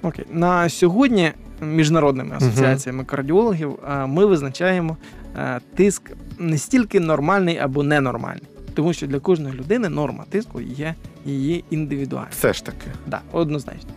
Окей. 0.02 0.24
На 0.30 0.68
сьогодні 0.68 1.32
міжнародними 1.60 2.36
асоціаціями 2.36 3.04
кардіологів 3.04 3.78
е, 3.90 4.06
ми 4.06 4.26
визначаємо 4.26 4.96
е, 5.36 5.60
тиск 5.74 6.02
не 6.38 6.58
стільки 6.58 7.00
нормальний 7.00 7.58
або 7.58 7.82
ненормальний, 7.82 8.42
тому 8.74 8.92
що 8.92 9.06
для 9.06 9.20
кожної 9.20 9.54
людини 9.54 9.88
норма 9.88 10.24
тиску 10.30 10.60
є 10.60 10.94
її 11.24 11.64
індивідуальна. 11.70 12.28
Все 12.30 12.52
ж 12.52 12.64
таки. 12.64 12.86
Да, 13.06 13.20
однозначно. 13.32 13.90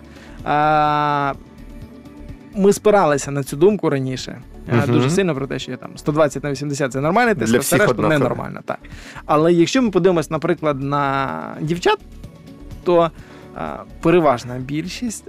А, 0.43 1.33
ми 2.55 2.73
спиралися 2.73 3.31
на 3.31 3.43
цю 3.43 3.57
думку 3.57 3.89
раніше. 3.89 4.41
Мгм. 4.73 4.93
Дуже 4.93 5.09
сильно 5.09 5.35
про 5.35 5.47
те, 5.47 5.59
що 5.59 5.71
є 5.71 5.77
там 5.77 5.89
120 5.95 6.43
на 6.43 6.51
80 6.51 6.93
це 6.93 7.01
нормальний 7.01 7.35
тиск, 7.35 7.51
Для 7.51 7.57
а 7.57 7.61
все 7.61 7.77
решту 7.77 8.01
ненормально. 8.01 8.59
Так. 8.65 8.79
Але 9.25 9.53
якщо 9.53 9.81
ми 9.81 9.89
подивимось, 9.91 10.29
наприклад, 10.29 10.81
на 10.81 11.57
дівчат, 11.61 11.99
то 12.83 13.11
переважна 14.01 14.57
більшість 14.59 15.27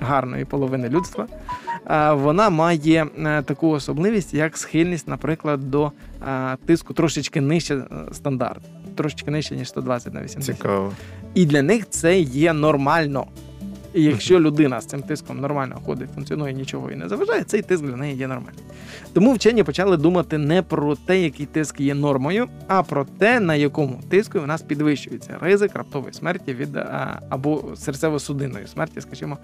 гарної 0.00 0.44
половини 0.44 0.88
людства 0.88 1.26
вона 2.12 2.50
має 2.50 3.06
е, 3.18 3.42
таку 3.42 3.68
особливість, 3.68 4.34
як 4.34 4.56
схильність, 4.56 5.08
наприклад, 5.08 5.70
до 5.70 5.92
тиску 6.66 6.94
трошечки 6.94 7.40
нижче 7.40 7.82
стандарт, 8.12 8.62
трошечки 8.96 9.30
нижче, 9.30 9.56
ніж 9.56 9.68
120 9.68 10.14
на 10.14 10.22
80. 10.22 10.56
Цікаво. 10.56 10.92
І 11.34 11.46
для 11.46 11.62
них 11.62 11.90
це 11.90 12.20
є 12.20 12.52
нормально. 12.52 13.26
І 13.94 14.02
якщо 14.02 14.40
людина 14.40 14.80
з 14.80 14.86
цим 14.86 15.02
тиском 15.02 15.40
нормально 15.40 15.80
ходить, 15.86 16.10
функціонує, 16.14 16.52
нічого 16.52 16.90
і 16.90 16.96
не 16.96 17.08
заважає, 17.08 17.44
цей 17.44 17.62
тиск 17.62 17.82
для 17.84 17.96
неї 17.96 18.16
є 18.16 18.26
нормальним. 18.26 18.64
Тому 19.12 19.32
вчені 19.32 19.62
почали 19.62 19.96
думати 19.96 20.38
не 20.38 20.62
про 20.62 20.96
те, 20.96 21.20
який 21.20 21.46
тиск 21.46 21.80
є 21.80 21.94
нормою, 21.94 22.48
а 22.68 22.82
про 22.82 23.04
те, 23.18 23.40
на 23.40 23.54
якому 23.54 24.00
тиску 24.10 24.38
у 24.38 24.46
нас 24.46 24.62
підвищується 24.62 25.36
ризик 25.40 25.74
раптової 25.74 26.12
смерті 26.12 26.54
від 26.54 26.76
або 27.28 27.56
серцево-судинної 27.60 28.66
смерті, 28.66 29.00
скажімо, 29.00 29.38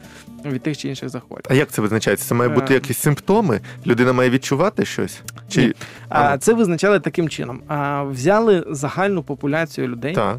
від 0.44 0.62
тих 0.62 0.78
чи 0.78 0.88
інших 0.88 1.08
захворювань. 1.08 1.44
А 1.50 1.54
як 1.54 1.68
це 1.68 1.82
визначається? 1.82 2.26
Це 2.28 2.34
має 2.34 2.50
бути 2.50 2.66
Е. 2.70 2.74
якісь 2.74 2.98
симптоми? 2.98 3.60
Людина 3.86 4.12
має 4.12 4.30
відчувати 4.30 4.84
щось? 4.84 5.20
Чи 5.48 5.66
Ні. 5.66 5.72
А, 6.08 6.38
це 6.38 6.54
визначали 6.54 7.00
таким 7.00 7.28
чином: 7.28 7.60
а, 7.68 8.02
взяли 8.02 8.64
загальну 8.70 9.22
популяцію 9.22 9.88
людей. 9.88 10.14
так? 10.14 10.38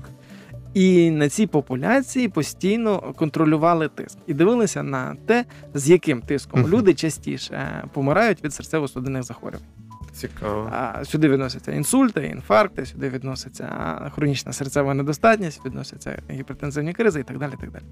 І 0.78 1.12
на 1.12 1.30
цій 1.30 1.48
популяції 1.48 2.30
постійно 2.30 3.14
контролювали 3.16 3.88
тиск 3.88 4.18
і 4.28 4.34
дивилися 4.34 4.84
на 4.84 5.16
те, 5.26 5.46
з 5.74 5.90
яким 5.90 6.22
тиском 6.22 6.62
Мгм. 6.62 6.72
люди 6.72 6.94
частіше 6.94 7.54
е, 7.54 7.84
помирають 7.94 8.44
від 8.44 8.52
серцево-судинних 8.52 9.24
захворювань. 9.24 9.66
Цікаво. 10.14 10.70
А 10.74 11.06
сюди 11.06 11.30
відносяться 11.30 11.72
інсульти, 11.72 12.28
інфаркти, 12.34 12.86
сюди 12.86 13.10
відноситься 13.10 13.68
хронічна 14.16 14.54
серцева 14.54 14.94
недостатність, 14.94 15.66
відносяться 15.66 16.22
гіпертензивні 16.32 16.94
кризи 16.94 17.20
і 17.20 17.24
так 17.24 17.38
далі. 17.38 17.52
І, 17.58 17.62
так 17.62 17.72
далі. 17.72 17.84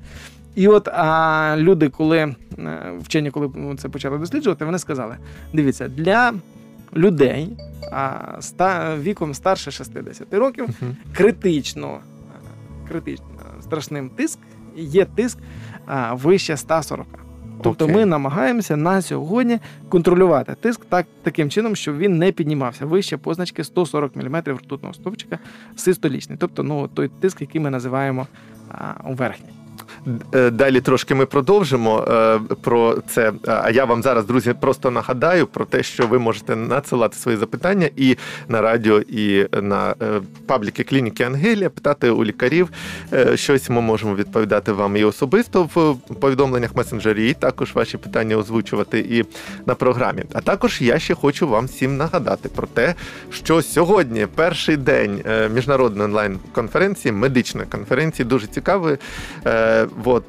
і 0.55 0.67
от 0.67 0.87
а, 0.87 1.55
люди, 1.57 1.89
коли 1.89 2.17
е, 2.17 2.35
вчені, 3.01 3.31
коли 3.31 3.75
це 3.77 3.89
почали 3.89 4.17
досліджувати, 4.17 4.65
вони 4.65 4.79
сказали: 4.79 5.17
дивіться, 5.53 5.87
для 5.87 6.33
людей 6.95 7.57
а, 7.91 8.35
ста, 8.39 8.97
віком 8.97 9.33
старше 9.33 9.71
60 9.71 10.33
років 10.33 10.67
Мгм. 10.81 10.95
критично, 11.13 11.99
критично 12.87 13.25
страшним 13.61 14.09
тиск 14.09 14.39
є 14.75 15.05
тиск 15.05 15.37
а, 15.85 16.13
вище 16.13 16.57
140. 16.57 17.07
Тобто 17.61 17.85
okay. 17.85 17.93
ми 17.93 18.05
намагаємося 18.05 18.77
на 18.77 19.01
сьогодні 19.01 19.59
контролювати 19.89 20.55
тиск 20.55 20.85
так, 20.85 21.05
таким 21.23 21.49
чином, 21.49 21.75
щоб 21.75 21.97
він 21.97 22.17
не 22.17 22.31
піднімався 22.31 22.85
вище 22.85 23.17
позначки 23.17 23.63
140 23.63 24.15
мм 24.15 24.43
ртутного 24.47 24.93
стовпчика 24.93 25.39
систолічний. 25.75 26.37
Тобто 26.37 26.63
ну, 26.63 26.87
той 26.87 27.09
тиск, 27.19 27.41
який 27.41 27.61
ми 27.61 27.69
називаємо 27.69 28.27
а, 28.69 28.93
верхній. 29.03 29.54
Е, 30.33 30.49
Далі 30.49 30.81
трошки 30.81 31.15
ми 31.15 31.25
продовжимо 31.25 32.07
е, 32.09 32.39
про 32.61 32.97
це. 33.07 33.31
А 33.47 33.71
я 33.71 33.85
вам 33.85 34.03
зараз, 34.03 34.25
друзі, 34.25 34.53
просто 34.59 34.91
нагадаю 34.91 35.47
про 35.47 35.65
те, 35.65 35.83
що 35.83 36.07
ви 36.07 36.19
можете 36.19 36.55
надсилати 36.55 37.17
свої 37.17 37.37
запитання 37.37 37.89
і 37.95 38.17
на 38.47 38.61
радіо, 38.61 38.99
і 38.99 39.47
на 39.61 39.95
е, 40.01 40.21
пабліки 40.47 40.83
клініки 40.83 41.23
Ангелія, 41.23 41.69
питати 41.69 42.09
у 42.09 42.23
лікарів 42.23 42.69
щось. 43.35 43.69
Ми 43.69 43.81
можемо 43.81 44.15
відповідати 44.15 44.71
вам 44.71 44.97
і 44.97 45.03
особисто 45.03 45.69
в 45.75 45.95
повідомленнях 46.19 46.75
месенджері, 46.75 47.29
і 47.29 47.33
також 47.33 47.75
ваші 47.75 47.97
питання 47.97 48.35
озвучувати 48.35 48.99
і 48.99 49.25
на 49.65 49.75
програмі. 49.75 50.23
А 50.33 50.41
також 50.41 50.81
я 50.81 50.99
ще 50.99 51.15
хочу 51.15 51.47
вам 51.47 51.65
всім 51.65 51.97
нагадати 51.97 52.49
про 52.49 52.67
те, 52.67 52.95
що 53.31 53.61
сьогодні 53.61 54.27
перший 54.35 54.77
день 54.77 55.23
міжнародної 55.53 56.05
онлайн-конференції, 56.05 57.11
медичної 57.11 57.67
конференції, 57.67 58.25
дуже 58.25 58.47
цікавий. 58.47 58.97
От 60.03 60.23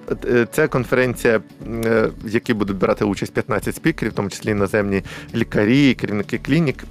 це 0.51 0.69
конференція, 0.69 1.41
е, 1.85 2.11
в 2.25 2.35
якій 2.35 2.55
будуть 2.55 2.77
брати 2.77 3.05
участь 3.05 3.35
15 3.35 3.77
спікерів, 3.77 4.13
в 4.13 4.15
тому 4.15 4.31
числі 4.31 4.51
іноземні 4.51 5.03
лікарі, 5.35 5.95
керівники 5.95 6.39
клінік. 6.39 6.85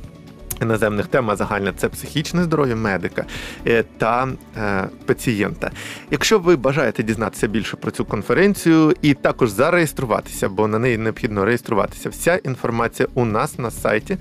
Іноземних 0.61 1.07
тема 1.07 1.35
загальна 1.35 1.73
це 1.77 1.89
психічне 1.89 2.43
здоров'я 2.43 2.75
медика 2.75 3.25
е, 3.67 3.83
та 3.97 4.27
е, 4.57 4.87
пацієнта. 5.05 5.71
Якщо 6.11 6.39
ви 6.39 6.55
бажаєте 6.55 7.03
дізнатися 7.03 7.47
більше 7.47 7.77
про 7.77 7.91
цю 7.91 8.05
конференцію 8.05 8.93
і 9.01 9.13
також 9.13 9.49
зареєструватися, 9.49 10.49
бо 10.49 10.67
на 10.67 10.79
неї 10.79 10.97
необхідно 10.97 11.45
реєструватися, 11.45 12.09
вся 12.09 12.35
інформація 12.35 13.07
у 13.13 13.25
нас 13.25 13.59
на 13.59 13.71
сайті, 13.71 14.17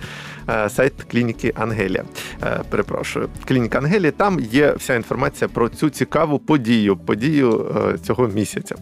сайт 0.69 0.93
клініки 1.11 1.53
Ангелія. 1.57 2.05
Е, 2.43 2.61
перепрошую, 2.71 3.29
клініка 3.49 3.79
Ангелія. 3.79 4.11
Там 4.11 4.41
є 4.41 4.73
вся 4.73 4.95
інформація 4.95 5.49
про 5.49 5.69
цю 5.69 5.91
цікаву 5.91 6.39
подію, 6.39 6.97
подію 6.97 7.73
е, 7.95 7.99
цього 7.99 8.29
місяця. 8.29 8.75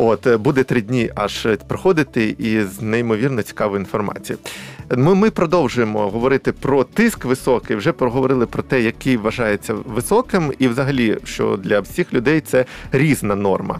От 0.00 0.26
е, 0.26 0.36
буде 0.36 0.64
три 0.64 0.80
дні 0.80 1.10
аж 1.14 1.46
е, 1.46 1.56
проходити 1.56 2.36
із 2.38 2.82
неймовірно 2.82 3.42
цікавою 3.42 3.80
інформацією. 3.80 4.38
Ми, 4.96 5.14
ми 5.14 5.30
продовжуємо 5.30 6.10
говорити 6.10 6.52
про 6.52 6.84
тиск 6.84 7.24
високий. 7.24 7.76
Вже 7.76 7.92
проговорили 7.92 8.46
про 8.46 8.62
те, 8.62 8.80
який 8.80 9.16
вважається 9.16 9.74
високим, 9.74 10.52
і 10.58 10.68
взагалі, 10.68 11.18
що 11.24 11.56
для 11.56 11.80
всіх 11.80 12.14
людей 12.14 12.40
це 12.40 12.64
різна 12.92 13.34
норма. 13.34 13.78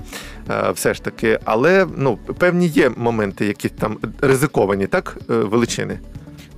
Е, 0.51 0.71
Все 0.71 0.95
ж 0.95 1.03
таки, 1.03 1.39
але 1.45 1.87
ну 1.97 2.19
певні 2.39 2.67
є 2.67 2.91
моменти, 2.97 3.47
які 3.47 3.69
там 3.69 3.99
ризиковані, 4.21 4.87
так 4.87 5.17
е, 5.31 5.35
величини. 5.35 5.99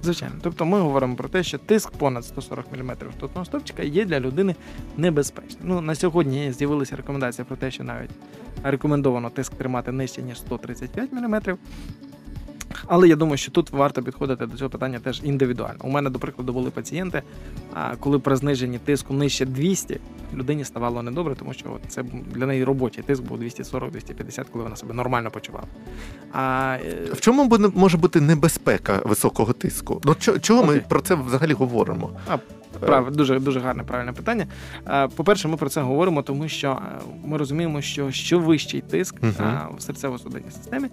Звичайно. 0.03 0.35
Тобто 0.43 0.67
ми 0.67 0.81
говоримо 0.81 1.17
про 1.17 1.29
те, 1.29 1.43
що 1.43 1.59
тиск 1.59 1.91
понад 1.91 2.25
140 2.25 2.67
мм 2.73 2.91
ртутного 2.91 3.45
стовпчика 3.45 3.83
є 3.83 4.05
для 4.05 4.21
людини 4.21 4.55
небезпечним. 4.97 5.63
Ну, 5.65 5.81
на 5.81 5.95
сьогодні 5.95 6.53
з'явилися 6.53 6.97
рекомендації 6.97 7.45
про 7.45 7.57
те, 7.57 7.71
що 7.71 7.85
навіть 7.85 8.11
рекомендовано 8.63 9.31
тиск 9.31 9.55
тримати 9.55 9.93
нижче, 9.93 10.23
ніж 10.23 10.39
135 10.39 11.13
мм. 11.13 11.59
Але 12.87 13.09
я 13.09 13.17
думаю, 13.17 13.37
що 13.37 13.51
тут 13.53 13.71
варто 13.71 14.03
підходити 14.03 14.47
до 14.47 14.57
цього 14.57 14.71
питання 14.71 14.99
теж 14.99 15.21
індивідуально. 15.25 15.79
У 15.83 15.91
мене, 15.91 16.11
до 16.11 16.19
прикладу, 16.19 16.53
були 16.53 16.71
пацієнти, 16.71 17.23
а 17.75 17.97
коли 17.97 18.19
при 18.19 18.37
зниженні 18.37 18.79
тиску 18.79 19.15
нижче 19.15 19.47
200, 19.47 20.01
людині 20.35 20.65
ставало 20.65 21.03
недобре, 21.03 21.35
тому 21.35 21.53
що 21.53 21.79
це 21.89 22.03
для 22.35 22.47
неї 22.47 22.65
робочий 22.65 23.05
тиск 23.05 23.23
був 23.23 23.39
240-250, 23.43 24.45
коли 24.53 24.65
вона 24.65 24.77
себе 24.77 24.95
нормально 24.95 25.31
почувала. 25.31 25.67
А, 26.33 26.77
е, 26.85 27.09
В 27.13 27.21
чому 27.21 27.59
може 27.75 27.97
бути 27.97 28.21
небезпека 28.21 29.01
високого 29.05 29.53
тиску? 29.53 30.01
Ну 30.05 30.15
чо- 30.15 30.39
чого 30.39 30.65
ми 30.65 30.69
Окей. 30.75 30.83
про 30.89 31.01
це 31.01 31.15
взагалі 31.15 31.53
говоримо? 31.53 32.11
Прав, 32.81 33.17
дуже 33.17 33.41
дуже 33.41 33.61
гарне 33.61 33.83
правильне 33.83 34.13
питання. 34.13 34.47
Е, 34.89 35.09
По-перше, 35.09 35.49
ми 35.49 35.57
про 35.57 35.69
це 35.69 35.81
говоримо, 35.81 36.23
тому 36.23 36.49
що 36.49 36.71
е, 36.71 37.01
ми 37.25 37.39
розуміємо, 37.39 37.83
що 37.83 38.11
що 38.11 38.39
вищий 38.39 38.81
тиск 38.81 39.15
е, 39.25 39.29
в 39.77 39.81
серцево-судинній 39.81 40.51
системі, 40.51 40.89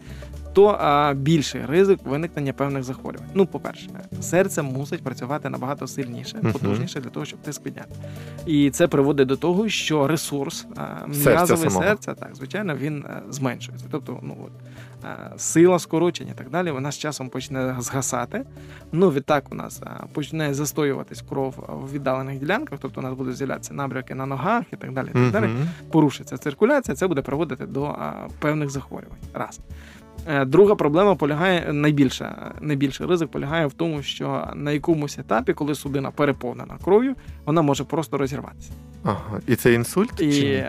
то 0.53 0.71
е, 0.71 1.13
більший 1.13 1.65
ризик 1.65 1.99
виникнення 2.05 2.53
певних 2.53 2.83
захворювань. 2.83 3.27
Ну, 3.33 3.45
по-перше, 3.45 3.89
серце 4.21 4.61
мусить 4.61 5.03
працювати 5.03 5.49
набагато 5.49 5.87
сильніше, 5.87 6.37
потужніше 6.53 6.99
для 6.99 7.09
того, 7.09 7.25
щоб 7.25 7.39
тиск 7.39 7.63
підняти. 7.63 7.95
І 8.45 8.69
це 8.69 8.87
приводить 8.87 9.27
до 9.27 9.37
того, 9.37 9.69
що 9.69 10.07
ресурс 10.07 10.67
е, 10.77 11.13
Серця 11.13 11.57
серця, 11.57 12.13
так 12.13 12.35
звичайно, 12.35 12.75
він 12.75 13.05
е, 13.05 13.21
зменшується. 13.29 13.85
Тобто, 13.91 14.19
ну 14.21 14.37
от 14.45 14.51
е, 14.51 14.65
сила 15.37 15.79
скорочення 15.79 16.31
і 16.35 16.37
так 16.37 16.49
далі, 16.49 16.71
вона 16.71 16.91
з 16.91 16.97
часом 16.97 17.29
почне 17.29 17.75
згасати. 17.79 18.45
Ну, 18.91 19.11
відтак 19.11 19.51
у 19.51 19.55
нас 19.55 19.81
е, 19.81 20.03
почне 20.13 20.53
застоюватись 20.53 21.21
кров 21.21 21.53
в 21.67 21.93
віддалених 21.93 22.39
ділянках, 22.39 22.79
тобто 22.81 23.01
у 23.01 23.03
нас 23.03 23.13
будуть 23.13 23.37
з'являтися 23.37 23.73
набряки 23.73 24.15
на 24.15 24.25
ногах 24.25 24.63
і 24.73 24.75
так 24.75 24.93
далі. 24.93 25.07
І 25.09 25.13
так 25.13 25.31
далі. 25.31 25.49
Порушиться 25.91 26.37
циркуляція, 26.37 26.95
це 26.95 27.07
буде 27.07 27.21
приводити 27.21 27.65
до 27.65 27.95
певних 28.39 28.69
захворювань. 28.69 29.17
Раз. 29.33 29.59
Е, 30.27 30.45
Друга 30.45 30.75
проблема 30.75 31.15
полягає 31.15 31.73
найбільша, 31.73 32.51
найбільший 32.61 33.07
ризик 33.07 33.27
полягає 33.29 33.67
в 33.67 33.73
тому, 33.73 34.01
що 34.01 34.47
на 34.55 34.71
якомусь 34.71 35.19
етапі, 35.19 35.53
коли 35.53 35.75
судина 35.75 36.11
переповнена 36.11 36.77
кров'ю, 36.83 37.15
вона 37.45 37.61
може 37.61 37.83
просто 37.83 38.17
розірватися. 38.17 38.71
Ага. 39.03 39.39
І 39.47 39.55
це 39.55 39.73
інсульт? 39.73 40.21
І 40.21 40.31
чи 40.31 40.65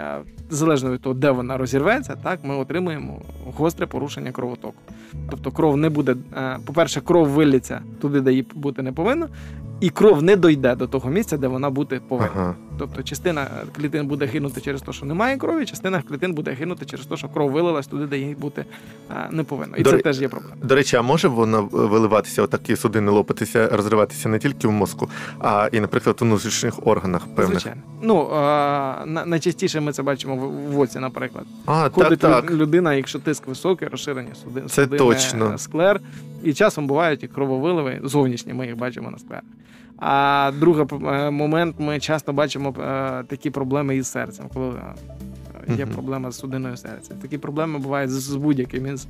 залежно 0.51 0.93
від 0.93 1.01
того, 1.01 1.15
де 1.15 1.31
вона 1.31 1.57
розірветься, 1.57 2.17
так 2.23 2.41
ми 2.45 2.55
отримуємо 2.55 3.23
гостре 3.57 3.87
порушення 3.87 4.33
кровотоку. 4.33 4.83
Тобто 5.31 5.51
кров 5.51 5.77
не 5.77 5.89
буде, 5.89 6.17
е, 6.37 6.59
по-перше, 6.65 7.01
кров 7.01 7.29
виліться 7.29 7.81
туди, 8.01 8.21
де 8.21 8.31
її 8.31 8.47
бути 8.55 8.83
не 8.83 8.93
повинна, 8.93 9.29
і 9.81 9.91
кров 9.91 10.23
не 10.23 10.37
дойде 10.37 10.75
до 10.75 10.87
того 10.87 11.11
місця, 11.11 11.37
де 11.37 11.47
вона 11.49 11.71
бути 11.71 12.01
повинна. 12.09 12.31
Ага. 12.35 12.55
Тобто 12.79 13.03
частина 13.03 13.47
клітин 13.77 14.07
буде 14.07 14.25
гинути 14.27 14.61
через 14.61 14.83
те, 14.83 14.93
що 14.93 15.07
немає 15.07 15.37
крові, 15.37 15.67
частина 15.67 16.03
клітин 16.03 16.33
буде 16.35 16.51
гинути 16.51 16.85
через 16.87 17.07
те, 17.07 17.17
що 17.17 17.29
кров 17.29 17.51
вилилась 17.51 17.87
туди, 17.87 18.07
де 18.07 18.19
їй 18.19 18.35
бути 18.35 18.65
не 19.31 19.43
повинно. 19.43 19.77
І 19.77 19.83
До 19.83 19.91
це 19.91 19.97
ре- 19.97 20.03
теж 20.03 20.21
є 20.21 20.29
проблема. 20.29 20.55
До 20.63 20.75
речі, 20.75 20.97
а 20.97 21.03
може 21.03 21.29
вона 21.29 21.61
виливатися, 21.61 22.43
отакі 22.43 22.77
судини 22.77 23.11
лопатися, 23.11 23.69
розриватися 23.73 24.29
не 24.29 24.39
тільки 24.39 24.69
в 24.69 24.73
мозку, 24.73 25.09
а 25.39 25.69
і, 25.73 25.81
наприклад, 25.81 26.17
у 26.21 26.25
внутрішніх 26.25 26.87
органах 26.87 27.27
певних. 27.35 27.61
Звичайно. 27.61 27.83
Ну 28.03 28.29
на- 29.07 29.23
найчастіше 29.27 29.81
ми 29.81 29.93
це 29.93 30.03
бачимо 30.03 30.37
в, 30.37 30.51
в 30.75 30.79
оці, 30.79 30.99
наприклад. 30.99 31.45
А, 31.67 31.89
Ходить 31.91 32.19
так. 32.19 32.51
людина, 32.51 32.95
якщо 32.95 33.19
тиск 33.19 33.47
високий, 33.47 33.89
розширені 33.89 34.29
суди, 34.45 34.61
Це 34.61 34.69
судини, 34.69 34.99
точно. 34.99 35.59
склер. 35.59 36.01
І 36.45 36.53
часом 36.55 36.87
бувають 36.87 37.23
і 37.25 37.29
крововиливи 37.29 38.01
зовнішні, 38.05 38.53
ми 38.55 38.67
їх 38.67 38.77
бачимо 38.77 39.11
на 39.11 39.19
склерах. 39.19 39.45
А 39.99 40.53
другий 40.59 40.87
е, 41.07 41.31
момент 41.31 41.77
ми 41.79 42.01
часто 42.01 42.33
бачимо 42.33 42.75
е, 42.81 43.25
такі 43.29 43.51
проблеми 43.51 43.97
із 43.97 44.07
серцем, 44.07 44.47
коли 44.55 44.69
е, 45.69 45.75
є 45.79 45.87
проблема 45.87 46.31
з 46.31 46.39
судиною 46.39 46.77
серця. 46.77 47.15
Такі 47.23 47.39
проблеми 47.39 47.79
бувають 47.79 48.11
з, 48.11 48.35
будь-яким 48.35 48.87
із 48.95 49.07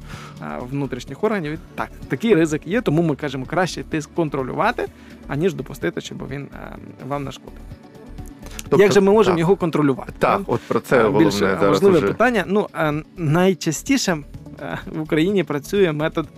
внутрішніх 0.61 1.24
органів. 1.24 1.53
І 1.53 1.59
Так, 1.74 1.88
такий 2.09 2.35
ризик 2.35 2.66
є, 2.66 2.81
тому 2.81 3.03
ми 3.03 3.16
кажемо, 3.16 3.44
краще 3.46 3.83
тиск 3.83 4.11
контролювати, 4.14 4.87
аніж 5.29 5.55
допустити, 5.55 6.01
щоб 6.01 6.29
він 6.29 6.48
вам 7.09 7.24
нашкодив. 7.24 7.61
Тобто- 8.68 8.83
Як 8.83 8.92
же 8.92 9.01
ми 9.01 9.12
можемо 9.12 9.35
так. 9.35 9.40
його 9.40 9.57
контролювати? 9.57 10.12
Так, 10.18 10.40
от 10.46 10.61
про 10.61 10.81
це 10.81 11.03
головне 11.03 11.31
зараз 11.31 11.62
важливе 11.62 11.98
уже. 11.98 12.07
питання. 12.07 12.44
Ну 12.46 12.66
найчастіше 13.16 14.18
в 14.87 15.01
Україні 15.01 15.44
працює 15.44 15.92
метод 15.92 16.29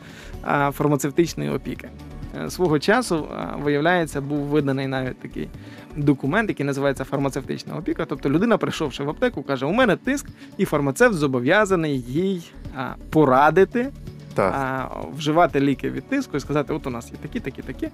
фармацевтичної 0.73 1.51
опіки. 1.51 1.89
Е, 2.37 2.51
Свого 2.51 2.79
часу 2.79 3.29
е, 3.33 3.49
виявляється, 3.63 4.21
був 4.21 4.39
виданий 4.39 4.87
навіть 4.87 5.21
такий 5.21 5.49
документ, 5.97 6.49
який 6.49 6.67
називається 6.67 7.05
фармацевтична 7.05 7.77
опіка. 7.77 8.05
Тобто 8.05 8.31
людина, 8.31 8.59
прийшовши 8.59 9.05
в 9.05 9.11
аптеку, 9.11 9.43
каже: 9.43 9.67
у 9.67 9.73
мене 9.73 9.97
тиск, 9.97 10.27
і 10.57 10.65
фармацевт 10.65 11.15
зобов'язаний 11.15 12.01
їй 12.01 12.53
е, 12.77 12.95
порадити 13.11 13.91
Так. 14.35 14.55
а, 14.55 14.89
вживати 15.17 15.61
ліки 15.61 15.91
від 15.91 16.09
тиску 16.09 16.37
і 16.37 16.41
сказати, 16.41 16.73
от 16.73 16.87
у 16.87 16.91
нас 16.91 17.11
є 17.13 17.19
такі, 17.23 17.41
такі, 17.41 17.63
такі. 17.63 17.89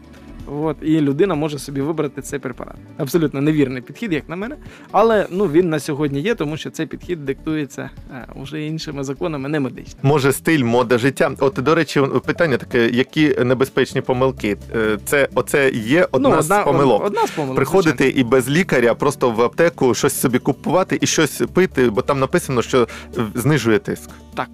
От, 0.47 0.77
і 0.83 1.01
людина 1.01 1.35
може 1.35 1.59
собі 1.59 1.81
вибрати 1.81 2.23
цей 2.23 2.39
препарат. 2.39 2.77
Абсолютно 2.99 3.41
невірний 3.41 3.83
підхід, 3.83 4.13
як 4.13 4.29
на 4.29 4.37
мене. 4.37 4.57
Але 4.93 5.27
ну, 5.31 5.45
він 5.45 5.71
на 5.71 5.79
сьогодні 5.81 6.21
є, 6.21 6.35
тому 6.35 6.57
що 6.57 6.71
цей 6.71 6.87
підхід 6.87 7.25
диктується 7.25 7.91
е, 8.15 8.27
вже 8.37 8.63
іншими 8.63 9.05
законами, 9.05 9.49
не 9.49 9.61
медичними. 9.61 10.01
Може, 10.03 10.33
стиль, 10.33 10.65
мода 10.65 10.99
життя. 10.99 11.31
От, 11.39 11.55
до 11.55 11.75
речі, 11.75 12.03
питання 12.27 12.57
таке: 12.57 12.89
які 12.89 13.35
небезпечні 13.45 14.01
помилки? 14.01 14.57
Е, 14.77 14.99
Це 15.05 15.29
оце 15.35 15.71
є 15.71 16.09
одна, 16.13 16.43
з 16.43 16.63
помилок. 16.65 17.01
Ну, 17.01 17.07
Одна 17.07 17.27
з 17.27 17.31
помилок. 17.31 17.57
Приходити 17.57 18.05
звичайно. 18.05 18.21
і 18.21 18.31
без 18.31 18.49
лікаря 18.51 18.95
просто 18.95 19.31
в 19.31 19.43
аптеку 19.43 19.95
щось 19.95 20.21
собі 20.21 20.39
купувати 20.39 20.99
і 21.01 21.07
щось 21.07 21.43
пити, 21.53 21.91
бо 21.91 22.03
там 22.03 22.21
написано, 22.21 22.63
що 22.63 22.89
е, 23.19 23.21
знижує 23.35 23.79
тиск. 23.79 24.11
Так. 24.35 24.49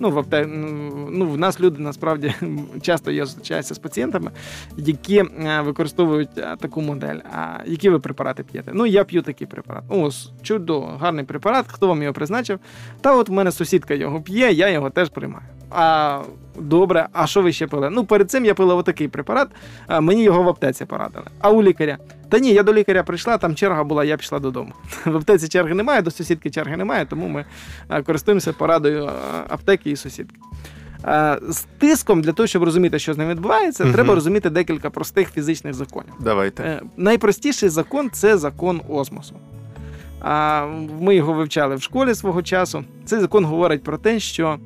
Ну, 0.00 0.10
в 0.10 0.18
апте... 0.18 0.46
ну, 0.46 1.26
в 1.26 1.38
нас 1.38 1.60
люди 1.60 1.82
насправді 1.82 2.34
часто 2.82 3.10
я 3.10 3.26
зустрічаюся 3.26 3.74
з 3.74 3.78
пацієнтами, 3.78 4.30
які 4.76 5.18
е, 5.18 5.60
використовують 5.60 6.38
е, 6.38 6.56
таку 6.60 6.82
модель. 6.82 7.16
А 7.32 7.58
які 7.66 7.90
ви 7.90 7.98
препарати 7.98 8.42
п'єте? 8.42 8.70
Ну, 8.74 8.86
я 8.86 9.04
п'ю 9.04 9.22
такий 9.22 9.46
препарат. 9.46 9.84
Ну, 9.90 10.02
ось 10.02 10.32
чудо, 10.42 10.80
гарний 10.80 11.24
препарат. 11.24 11.66
Хто 11.68 11.86
вам 11.88 12.02
його 12.02 12.14
призначив? 12.14 12.58
Та 13.00 13.16
от 13.16 13.28
в 13.28 13.32
мене 13.32 13.52
сусідка 13.52 13.94
його 13.94 14.20
п'є, 14.20 14.52
я 14.52 14.68
його 14.68 14.90
теж 14.90 15.08
приймаю. 15.08 15.46
А 15.78 16.20
добре, 16.58 17.08
а 17.12 17.26
що 17.26 17.42
ви 17.42 17.52
ще 17.52 17.66
пили? 17.66 17.90
Ну, 17.90 18.04
перед 18.04 18.30
цим 18.30 18.44
я 18.44 18.54
пила 18.54 18.74
отакий 18.74 19.08
препарат, 19.08 19.48
а 19.86 20.00
мені 20.00 20.22
його 20.22 20.42
в 20.42 20.48
аптеці 20.48 20.84
порадили. 20.84 21.24
А 21.40 21.50
у 21.50 21.62
лікаря? 21.62 21.98
Та 22.28 22.38
ні, 22.38 22.52
я 22.52 22.62
до 22.62 22.72
лікаря 22.74 23.02
прийшла, 23.02 23.38
там 23.38 23.54
черга 23.54 23.84
була, 23.84 24.04
я 24.04 24.16
пішла 24.16 24.38
додому. 24.38 24.72
В 25.04 25.16
аптеці 25.16 25.48
черги 25.48 25.74
немає, 25.74 26.02
до 26.02 26.10
сусідки 26.10 26.50
черги 26.50 26.76
немає, 26.76 27.06
тому 27.06 27.28
ми 27.28 27.44
користуємося 28.06 28.52
порадою 28.52 29.10
аптеки 29.48 29.90
і 29.90 29.96
сусідки. 29.96 30.36
З 31.48 31.64
тиском 31.78 32.22
для 32.22 32.32
того, 32.32 32.46
щоб 32.46 32.62
розуміти, 32.62 32.98
що 32.98 33.14
з 33.14 33.18
ним 33.18 33.28
відбувається, 33.28 33.84
Мгм. 33.84 33.92
треба 33.92 34.14
розуміти 34.14 34.50
декілька 34.50 34.90
простих 34.90 35.30
фізичних 35.32 35.74
законів. 35.74 36.12
Давайте. 36.20 36.62
Е, 36.62 36.80
Найпростіший 36.96 37.68
закон 37.68 38.10
це 38.12 38.38
закон 38.38 38.80
осмосу. 38.88 39.34
Ми 41.00 41.14
його 41.16 41.32
вивчали 41.32 41.76
в 41.76 41.82
школі 41.82 42.14
свого 42.14 42.42
часу. 42.42 42.84
Цей 43.04 43.20
закон 43.20 43.44
говорить 43.44 43.82
про 43.82 43.98
те, 43.98 44.20
що 44.20 44.58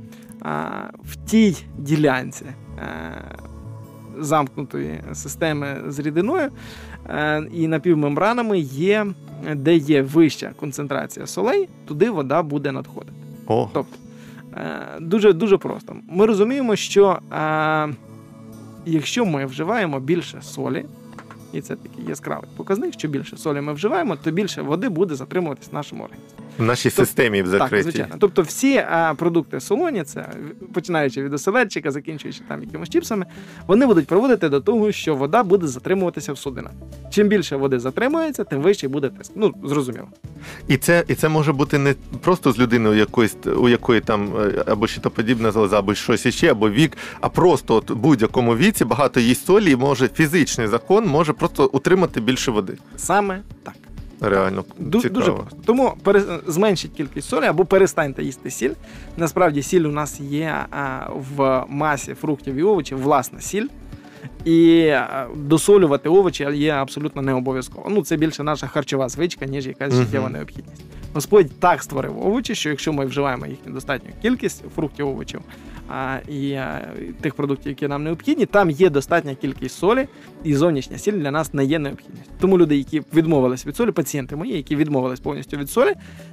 в 1.04 1.16
тій 1.26 1.56
ділянці 1.78 2.44
е, 2.44 2.54
замкнутої 4.18 5.00
системи 5.12 5.82
з 5.86 5.98
рідиною 5.98 6.50
е, 7.08 7.42
і 7.52 7.68
напівмембранами 7.68 8.58
є, 8.58 9.06
де 9.54 9.76
є 9.76 10.02
вища 10.02 10.52
концентрація 10.56 11.26
солей, 11.26 11.68
туди 11.86 12.10
вода 12.10 12.42
буде 12.42 12.72
надходити. 12.72 13.12
О, 13.46 13.70
Тобто, 13.72 13.96
е, 14.56 15.00
дуже, 15.00 15.32
дуже 15.32 15.58
просто. 15.58 15.96
Ми 16.08 16.26
розуміємо, 16.26 16.76
що 16.76 17.18
якщо 18.86 19.24
ми 19.24 19.46
вживаємо 19.46 20.00
більше 20.00 20.42
солі, 20.42 20.84
і 21.52 21.60
це 21.60 21.76
такий 21.76 22.04
яскравий 22.08 22.50
показник, 22.56 22.92
що 22.92 23.08
більше 23.08 23.36
солі 23.36 23.60
ми 23.60 23.72
вживаємо, 23.72 24.16
то 24.16 24.30
більше 24.30 24.62
води 24.62 24.88
буде 24.88 25.14
затримуватись 25.14 25.70
в 25.72 25.74
нашому 25.74 26.04
організмі. 26.04 26.44
В 26.58 26.62
нашій 26.62 26.88
Тоб- 26.88 26.92
системі 26.92 27.42
в 27.42 27.58
Так, 27.58 27.82
звичайно. 27.82 28.14
Тобто 28.18 28.42
всі 28.42 28.76
а, 28.76 29.14
продукти 29.14 29.60
солоні, 29.60 30.02
це 30.04 30.28
починаючи 30.72 31.22
від 31.22 31.34
оселедчика, 31.34 31.90
закінчуючи 31.90 32.40
там 32.48 32.62
якимось 32.62 32.88
чіпсами, 32.88 33.26
вони 33.66 33.86
будуть 33.86 34.06
приводити 34.06 34.48
до 34.48 34.60
того, 34.60 34.92
що 34.92 35.14
вода 35.14 35.42
буде 35.42 35.66
затримуватися 35.66 36.32
в 36.32 36.38
судинах. 36.38 36.72
Чим 37.10 37.28
більше 37.28 37.56
води 37.56 37.78
затримується, 37.78 38.44
тим 38.44 38.62
вищий 38.62 38.88
буде 38.88 39.08
тиск. 39.08 39.32
Ну, 39.36 39.54
зрозуміло. 39.64 40.08
І 40.68 40.76
це, 40.76 41.04
і 41.08 41.14
це 41.14 41.28
може 41.28 41.52
бути 41.52 41.78
не 41.78 41.94
просто 42.20 42.52
з 42.52 42.58
людиною, 42.58 42.98
якоїсь, 42.98 43.36
у 43.58 43.68
якої 43.68 44.00
там 44.00 44.32
е, 44.40 44.64
або 44.66 44.86
щитоподібна 44.86 45.50
залоза, 45.52 45.78
або 45.78 45.94
щось 45.94 46.26
іще, 46.26 46.50
або 46.50 46.70
вік, 46.70 46.96
а 47.20 47.28
просто 47.28 47.74
от 47.74 47.90
в 47.90 47.94
будь-якому 47.94 48.56
віці 48.56 48.84
багато 48.84 49.20
їсть 49.20 49.46
солі, 49.46 49.70
і 49.70 49.76
може 49.76 50.08
фізичний 50.08 50.66
закон 50.66 51.06
може 51.06 51.32
просто 51.32 51.66
утримати 51.72 52.20
більше 52.20 52.50
води. 52.50 52.78
Саме 52.96 53.42
так. 53.62 53.74
Реально 54.20 54.64
Ду- 54.80 55.00
цікаво. 55.00 55.20
Дуже 55.20 55.32
просто. 55.32 55.56
Тому 55.64 55.94
пере... 56.02 56.22
зменшіть 56.46 56.92
кількість 56.92 57.28
солі 57.28 57.44
або 57.44 57.64
перестаньте 57.64 58.22
їсти 58.22 58.50
сіль. 58.50 58.72
Насправді 59.16 59.62
сіль 59.62 59.80
у 59.84 59.92
нас 59.92 60.20
є 60.20 60.54
а, 60.70 61.06
в 61.36 61.64
масі 61.68 62.14
фруктів 62.14 62.54
і 62.54 62.62
овочів, 62.62 63.02
власна 63.02 63.40
сіль. 63.40 63.66
І 64.44 64.92
досолювати 65.36 66.08
овочі 66.08 66.48
є 66.54 66.72
абсолютно 66.72 67.22
не 67.22 67.34
обов'язково. 67.34 67.86
Ну, 67.90 68.02
це 68.02 68.16
більше 68.16 68.42
наша 68.42 68.66
харчова 68.66 69.08
звичка, 69.08 69.46
ніж 69.46 69.66
якась 69.66 69.94
життєва 69.94 70.28
необхідність. 70.28 70.82
Господь 71.14 71.50
так 71.60 71.82
створив 71.82 72.26
овочі, 72.26 72.54
що 72.54 72.68
якщо 72.68 72.92
ми 72.92 73.06
вживаємо 73.06 73.46
їхню 73.46 73.72
достатню 73.72 74.10
кількість 74.22 74.64
фруктів, 74.76 75.08
овочів 75.08 75.40
а, 75.88 76.18
і 76.28 76.52
а, 76.52 76.80
тих 77.20 77.34
продуктів, 77.34 77.68
які 77.68 77.88
нам 77.88 78.04
необхідні, 78.04 78.46
там 78.46 78.70
є 78.70 78.90
достатня 78.90 79.34
кількість 79.34 79.78
солі, 79.78 80.08
і 80.44 80.54
зовнішня 80.54 80.98
сіль 80.98 81.12
для 81.12 81.30
нас 81.30 81.54
не 81.54 81.64
є 81.64 81.78
необхідністю. 81.78 82.32
Тому 82.40 82.58
люди, 82.58 82.76
які 82.76 83.02
відмовились 83.14 83.66
від 83.66 83.76
солі, 83.76 83.90
пацієнти 83.90 84.36
мої, 84.36 84.56
які 84.56 84.76
відмовились 84.76 85.20
повністю 85.20 85.56
від 85.56 85.70
солі, 85.70 85.92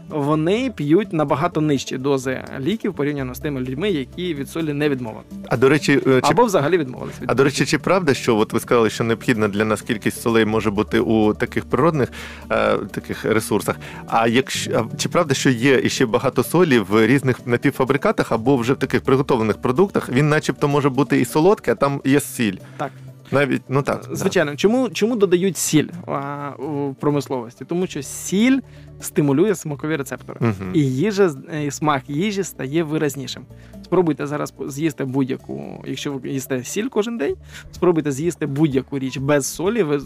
вони 0.09 0.71
п'ють 0.75 1.13
набагато 1.13 1.61
нижчі 1.61 1.97
дози 1.97 2.43
ліків 2.59 2.93
порівняно 2.93 3.35
з 3.35 3.39
тими 3.39 3.61
людьми, 3.61 3.89
які 3.89 4.33
від 4.33 4.49
солі 4.49 4.73
не 4.73 4.89
відмовились. 4.89 5.25
А 5.47 5.57
до 5.57 5.69
речі, 5.69 6.01
е, 6.07 6.21
чи 6.21 6.31
Або 6.31 6.45
взагалі 6.45 6.77
відмовились 6.77 7.21
від 7.21 7.31
А 7.31 7.33
до 7.33 7.43
речі, 7.43 7.65
чи 7.65 7.77
правда, 7.77 8.13
що 8.13 8.37
от 8.37 8.53
ви 8.53 8.59
сказали, 8.59 8.89
що 8.89 9.03
необхідна 9.03 9.47
для 9.47 9.65
нас 9.65 9.81
кількість 9.81 10.21
солей 10.21 10.45
може 10.45 10.71
бути 10.71 10.99
у 10.99 11.33
таких 11.33 11.65
природних 11.65 12.11
е, 12.51 12.77
таких 12.77 13.25
ресурсах? 13.25 13.75
А 14.07 14.27
якщо 14.27 14.71
а 14.77 14.97
чи 14.97 15.09
правда, 15.09 15.33
що 15.33 15.49
є 15.49 15.81
іще 15.83 16.05
багато 16.05 16.43
солі 16.43 16.79
в 16.79 17.07
різних 17.07 17.47
напівфабрикатах 17.47 18.31
або 18.31 18.57
вже 18.57 18.73
в 18.73 18.77
таких 18.77 19.01
приготовлених 19.01 19.57
продуктах? 19.57 20.09
Він, 20.09 20.29
начебто, 20.29 20.67
може 20.67 20.89
бути 20.89 21.21
і 21.21 21.25
солодкий, 21.25 21.71
а 21.71 21.75
там 21.75 22.01
є 22.05 22.19
сіль. 22.19 22.55
Так. 22.77 22.91
Навіть 23.31 23.61
ну 23.69 23.81
так. 23.81 24.05
да. 24.09 24.15
Звичайно, 24.15 24.55
чому, 24.55 24.89
чому 24.89 25.15
додають 25.15 25.57
сіль 25.57 25.87
а, 26.07 26.49
у 26.59 26.93
промисловості? 26.93 27.65
Тому 27.65 27.87
що 27.87 28.01
сіль 28.01 28.59
стимулює 29.01 29.55
смакові 29.55 29.95
рецептори. 29.95 30.39
Мгм. 30.41 30.71
І 30.73 30.79
їжа, 30.79 31.35
і 31.65 31.71
смак 31.71 32.03
їжі 32.07 32.43
стає 32.43 32.83
виразнішим. 32.83 33.45
Спробуйте 33.83 34.27
зараз 34.27 34.53
з'їсти 34.67 35.05
будь-яку, 35.05 35.83
якщо 35.87 36.13
ви 36.13 36.29
їсте 36.29 36.63
сіль 36.63 36.87
кожен 36.87 37.17
день, 37.17 37.35
спробуйте 37.71 38.11
з'їсти 38.11 38.45
будь-яку 38.45 38.99
річ 38.99 39.17
без 39.17 39.45
солі, 39.45 39.83
ви 39.83 40.01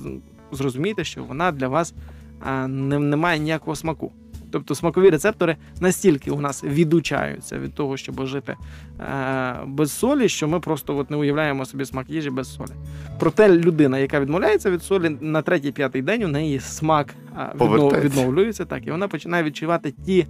зрозумієте, 0.51 1.03
що 1.03 1.23
вона 1.23 1.51
для 1.51 1.67
вас 1.67 1.93
а, 2.39 2.67
не, 2.67 2.99
не 2.99 3.15
має 3.15 3.39
ніякого 3.39 3.75
смаку. 3.75 4.11
Тобто 4.51 4.75
смакові 4.75 5.09
рецептори 5.09 5.57
настільки 5.79 6.31
у 6.31 6.41
нас 6.41 6.63
відучаються 6.63 7.59
від 7.59 7.73
того, 7.73 7.97
щоб 7.97 8.25
жити 8.25 8.55
е, 8.99 9.55
без 9.67 9.91
солі, 9.91 10.29
що 10.29 10.47
ми 10.47 10.59
просто 10.59 10.97
от 10.97 11.11
не 11.11 11.17
уявляємо 11.17 11.65
собі 11.65 11.85
смак 11.85 12.09
їжі 12.09 12.29
без 12.29 12.53
солі. 12.53 12.71
Проте 13.19 13.49
людина, 13.49 13.97
яка 13.99 14.19
відмовляється 14.19 14.71
від 14.71 14.83
солі, 14.83 15.17
на 15.21 15.41
третій-п'ятий 15.41 16.01
день 16.01 16.23
у 16.23 16.27
неї 16.27 16.59
смак 16.59 17.15
а, 17.35 17.53
віднов, 17.53 17.93
відновлюється, 18.01 18.65
так, 18.65 18.87
і 18.87 18.91
вона 18.91 19.07
починає 19.07 19.43
відчувати 19.43 19.93
ті 20.05 20.27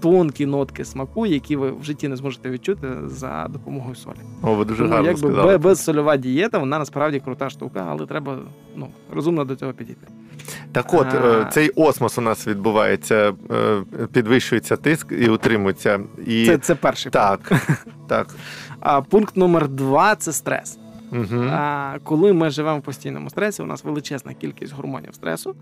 тонкі 0.00 0.46
нотки 0.46 0.84
смаку, 0.84 1.26
які 1.26 1.56
ви 1.56 1.70
в 1.70 1.84
житті 1.84 2.08
не 2.08 2.16
зможете 2.16 2.50
відчути 2.50 2.88
за 3.06 3.46
допомогою 3.50 3.94
солі. 3.94 4.16
О, 4.42 4.54
ви 4.54 4.64
дуже 4.64 4.82
Тому 4.82 4.94
гарно 4.94 5.06
якби 5.06 5.18
сказали. 5.18 5.52
бе- 5.52 5.58
безсольова 5.58 6.16
дієта, 6.16 6.58
вона 6.58 6.78
насправді 6.78 7.20
крута 7.20 7.50
штука, 7.50 7.86
але 7.88 8.06
треба 8.06 8.38
ну, 8.76 8.88
розумно 9.12 9.44
до 9.44 9.56
цього 9.56 9.72
підійти. 9.72 10.06
Так 10.72 10.94
от, 10.94 11.14
е, 11.14 11.18
А. 11.18 11.44
цей 11.44 11.70
осмос 11.70 12.18
у 12.18 12.20
нас 12.20 12.46
відбувається, 12.46 13.32
е, 13.50 13.82
підвищується 14.12 14.76
тиск 14.76 15.12
і 15.12 15.28
утримується. 15.28 16.00
І 16.26 16.46
Це, 16.46 16.58
це 16.58 16.74
перший 16.74 17.12
пункт. 17.12 17.48
так, 17.48 17.62
так. 18.08 18.28
А 18.80 19.00
пункт 19.02 19.36
номер 19.36 19.68
два 19.68 20.14
це 20.14 20.32
стрес. 20.32 20.78
Угу. 21.12 21.44
А, 21.50 21.94
коли 22.04 22.32
ми 22.32 22.50
живемо 22.50 22.78
в 22.78 22.82
постійному 22.82 23.30
стресі, 23.30 23.62
у 23.62 23.66
нас 23.66 23.84
величезна 23.84 24.34
кількість 24.34 24.72
гормонів 24.74 25.14
стресу, 25.14 25.54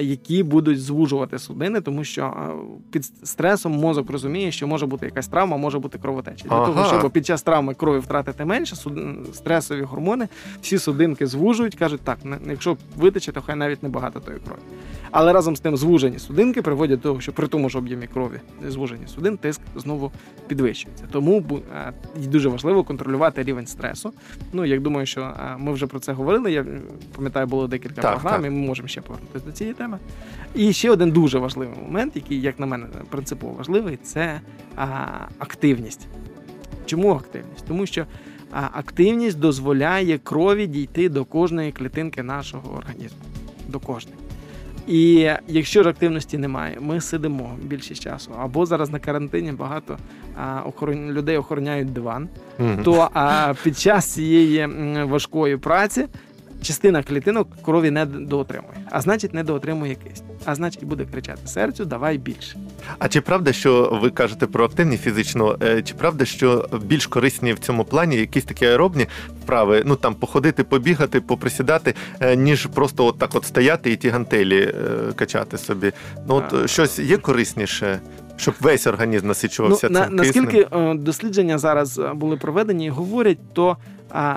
які 0.00 0.42
будуть 0.42 0.82
звужувати 0.82 1.38
судини, 1.38 1.80
тому 1.80 2.04
що 2.04 2.54
під 2.90 3.04
стресом 3.04 3.72
мозок 3.72 4.10
розуміє, 4.10 4.52
що 4.52 4.66
може 4.66 4.86
бути 4.86 5.06
якась 5.06 5.28
травма, 5.28 5.56
може 5.56 5.78
бути 5.78 5.98
кровотеча. 5.98 6.48
Для 6.48 6.56
Ага. 6.56 6.66
того, 6.66 6.84
щоб 6.84 7.10
під 7.10 7.26
час 7.26 7.42
травми 7.42 7.74
крові 7.74 7.98
втратити 7.98 8.44
менше, 8.44 8.76
стресові 9.32 9.82
гормони, 9.82 10.28
всі 10.62 10.78
судинки 10.78 11.26
звужують, 11.26 11.74
кажуть, 11.74 12.00
так, 12.00 12.18
якщо 12.46 12.76
витече, 12.96 13.32
то 13.32 13.40
хай 13.42 13.56
навіть 13.56 13.82
небагато 13.82 14.20
тої 14.20 14.38
крові. 14.38 14.60
Але 15.10 15.32
разом 15.32 15.56
з 15.56 15.60
тим 15.60 15.76
звужені 15.76 16.18
судинки 16.18 16.62
приводять 16.62 17.00
до 17.00 17.08
того, 17.08 17.20
що 17.20 17.32
при 17.32 17.46
тому 17.48 17.68
ж 17.70 17.78
об'ємі 17.78 18.06
крові 18.06 18.40
звужені 18.68 19.06
судин, 19.06 19.36
тиск 19.36 19.60
знову 19.76 20.12
підвищується. 20.46 21.04
Тому 21.12 21.44
е, 21.76 21.92
дуже 22.16 22.48
важливо 22.48 22.84
контролювати 22.84 23.42
рівень 23.42 23.66
стресу. 23.66 24.12
Ну, 24.52 24.64
як 24.64 24.80
думаю, 24.80 25.06
що 25.06 25.20
е, 25.20 25.56
ми 25.58 25.72
вже 25.72 25.86
про 25.86 26.00
це 26.00 26.12
говорили. 26.12 26.52
Я 26.52 26.66
пам'ятаю, 27.16 27.46
було 27.46 27.66
декілька 27.66 28.02
Так, 28.02 28.12
програм, 28.20 28.42
так. 28.42 28.52
і 28.52 28.54
ми 28.54 28.66
можемо 28.66 28.88
ще 28.88 29.00
повернутися 29.00 29.46
до 29.46 29.52
цієї 29.56 29.74
теми. 29.74 29.98
І 30.54 30.72
ще 30.72 30.90
один 30.90 31.10
дуже 31.10 31.38
важливий 31.38 31.78
момент, 31.82 32.16
який, 32.16 32.40
як 32.40 32.58
на 32.58 32.66
мене, 32.66 32.86
принципово 33.10 33.52
важливий, 33.52 33.98
це 34.02 34.40
а, 34.76 34.86
активність. 35.38 36.08
Чому 36.86 37.14
активність? 37.14 37.64
Тому 37.68 37.86
що 37.86 38.06
а, 38.52 38.68
активність 38.72 39.38
дозволяє 39.38 40.18
крові 40.18 40.66
дійти 40.66 41.08
до 41.08 41.24
кожної 41.24 41.72
клітинки 41.72 42.22
нашого 42.22 42.76
організму. 42.76 43.18
До 43.68 43.80
кожної. 43.80 44.18
І 44.86 45.30
якщо 45.48 45.82
ж 45.82 45.88
активності 45.88 46.38
немає, 46.38 46.78
ми 46.80 47.00
сидимо 47.00 47.56
більшість 47.62 48.02
часу. 48.02 48.30
Або 48.38 48.66
зараз 48.66 48.90
на 48.90 48.98
карантині 48.98 49.52
багато 49.52 49.98
а, 50.36 50.62
охорон... 50.66 51.12
людей 51.12 51.36
охороняють 51.36 51.92
диван, 51.92 52.28
то 52.84 53.08
а, 53.14 53.54
під 53.62 53.78
час 53.78 54.06
цієї 54.06 54.66
важкої 55.04 55.56
праці 55.56 56.06
частина 56.64 57.02
клітинок 57.02 57.48
крові 57.62 57.90
не 57.90 58.06
доотримує, 58.06 58.74
а 58.90 59.00
значить, 59.00 59.34
не 59.34 59.44
доотримує 59.44 59.94
кисню. 59.94 60.26
А 60.44 60.54
значить, 60.54 60.84
буде 60.84 61.04
кричати 61.12 61.46
серцю, 61.46 61.84
давай 61.84 62.18
більше. 62.18 62.56
А 62.98 63.08
чи 63.08 63.20
правда, 63.20 63.52
що 63.52 63.98
ви 64.02 64.10
кажете 64.10 64.46
про 64.46 64.64
активні 64.64 64.96
фізично? 64.96 65.56
е, 65.62 65.82
Чи 65.82 65.94
правда, 65.94 66.24
що 66.24 66.68
більш 66.84 67.06
корисні 67.06 67.52
в 67.52 67.58
цьому 67.58 67.84
плані 67.84 68.16
якісь 68.16 68.44
такі 68.44 68.66
аеробні 68.66 69.06
вправи, 69.42 69.82
ну 69.86 69.96
там 69.96 70.14
походити, 70.14 70.64
побігати, 70.64 71.20
поприсідати, 71.20 71.94
е, 72.20 72.36
ніж 72.36 72.66
просто 72.66 73.06
от 73.06 73.18
так 73.18 73.30
от 73.34 73.44
стояти 73.44 73.92
і 73.92 73.96
ті 73.96 74.08
гантелі 74.08 74.60
е, 74.60 74.72
качати 75.16 75.58
собі? 75.58 75.92
Ну 76.28 76.34
от 76.34 76.52
А. 76.64 76.66
щось 76.66 76.98
є 76.98 77.16
корисніше, 77.16 78.00
щоб 78.36 78.54
весь 78.60 78.86
організм 78.86 79.26
насичувався 79.28 79.88
ну, 79.90 79.98
на, 79.98 80.06
цим 80.06 80.16
наскільки 80.16 80.62
киснем? 80.64 80.90
е, 80.90 80.94
дослідження 80.94 81.58
зараз 81.58 82.00
були 82.14 82.36
проведені 82.36 82.86
і 82.86 82.90
говорять, 82.90 83.38
то 83.52 83.76
а, 84.10 84.36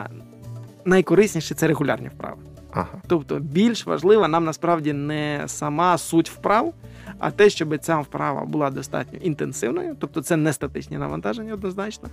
найкорисніше 0.88 1.56
це 1.56 1.67
регулярні 1.67 2.08
вправи. 2.08 2.38
Ага. 2.71 3.02
Тобто 3.08 3.39
більш 3.39 3.86
важлива 3.86 4.28
нам 4.28 4.45
насправді 4.45 4.93
не 4.93 5.43
сама 5.45 5.97
суть 5.97 6.30
вправ, 6.30 6.73
а 7.19 7.32
те, 7.32 7.50
щоб 7.50 7.78
ця 7.78 8.00
вправа 8.00 8.45
була 8.45 8.69
достатньо 8.69 9.19
інтенсивною, 9.21 9.95
тобто 10.00 10.21
це 10.21 10.38
не 10.38 10.54
статичні 10.54 10.97
навантаження 10.97 11.54
однозначно. 11.54 12.10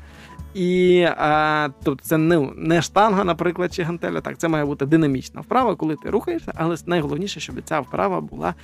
І 0.54 1.00
а, 1.16 1.68
тобто 1.82 2.04
це 2.04 2.18
не, 2.18 2.38
не 2.56 2.82
штанга, 2.82 3.24
наприклад, 3.24 3.74
чи 3.74 3.82
гантеля. 3.82 4.20
Так, 4.20 4.38
це 4.38 4.48
має 4.48 4.64
бути 4.64 4.86
динамічна 4.86 5.40
вправа, 5.40 5.74
коли 5.74 5.96
ти 5.96 6.10
рухаєшся, 6.10 6.52
але 6.54 6.76
найголовніше, 6.86 7.40
щоб 7.40 7.62
ця 7.64 7.80
вправа 7.80 8.20
була 8.20 8.54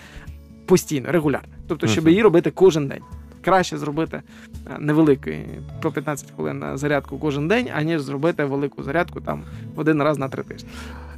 постійно, 0.67 1.13
регулярно. 1.13 1.55
Тобто, 1.69 1.87
щоб 1.87 2.09
її 2.09 2.23
робити 2.23 2.51
кожен 2.51 2.89
день. 2.89 3.03
Краще 3.45 3.79
зробити 3.79 4.23
е, 4.67 4.77
невеликий 4.79 5.47
по 5.83 5.91
15 5.91 6.31
хвилин 6.37 6.65
зарядку 6.75 7.19
кожен 7.19 7.49
день, 7.49 7.69
аніж 7.75 8.01
зробити 8.01 8.45
велику 8.45 8.83
зарядку 8.83 9.21
там 9.21 9.43
один 9.77 10.03
раз 10.03 10.19
на 10.19 10.29
три 10.29 10.43
тижні. 10.43 10.69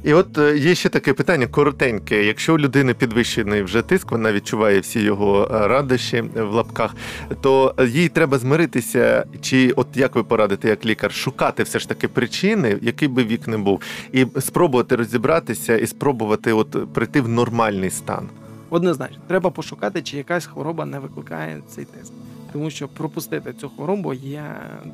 І 0.03 0.13
от 0.13 0.37
е, 0.37 0.57
є 0.57 0.75
ще 0.75 0.89
таке 0.89 1.13
питання 1.13 1.47
коротеньке. 1.47 2.23
Якщо 2.23 2.55
у 2.55 2.57
людини 2.57 2.93
підвищений 2.93 3.63
вже 3.63 3.81
тиск, 3.81 4.11
вона 4.11 4.33
відчуває 4.33 4.79
всі 4.79 4.99
його 5.01 5.51
е, 5.51 5.67
радощі 5.67 6.17
е, 6.17 6.43
в 6.43 6.53
лапках, 6.53 6.95
то 7.41 7.75
е, 7.77 7.85
їй 7.85 8.09
треба 8.09 8.37
змиритися, 8.37 9.25
чи 9.41 9.71
от 9.71 9.87
як 9.95 10.15
ви 10.15 10.23
порадите, 10.23 10.69
як 10.69 10.85
лікар, 10.85 11.13
шукати 11.13 11.63
все 11.63 11.79
ж 11.79 11.89
таки 11.89 12.07
причини, 12.07 12.77
який 12.81 13.07
би 13.07 13.23
вік 13.23 13.47
не 13.47 13.57
був, 13.57 13.81
і 14.11 14.27
спробувати 14.39 14.95
розібратися 14.95 15.77
і 15.77 15.87
спробувати 15.87 16.53
от 16.53 16.93
прийти 16.93 17.21
в 17.21 17.29
нормальний 17.29 17.89
стан. 17.89 18.29
Однозначно, 18.73 19.17
треба 19.27 19.49
пошукати, 19.49 20.01
чи 20.01 20.17
якась 20.17 20.45
хвороба 20.45 20.85
не 20.85 20.99
викликає 20.99 21.61
цей 21.67 21.85
тиск. 21.85 22.13
Тому 22.53 22.69
що 22.69 22.87
пропустити 22.87 23.53
цю 23.53 23.69
хворобу 23.69 24.13
є 24.13 24.43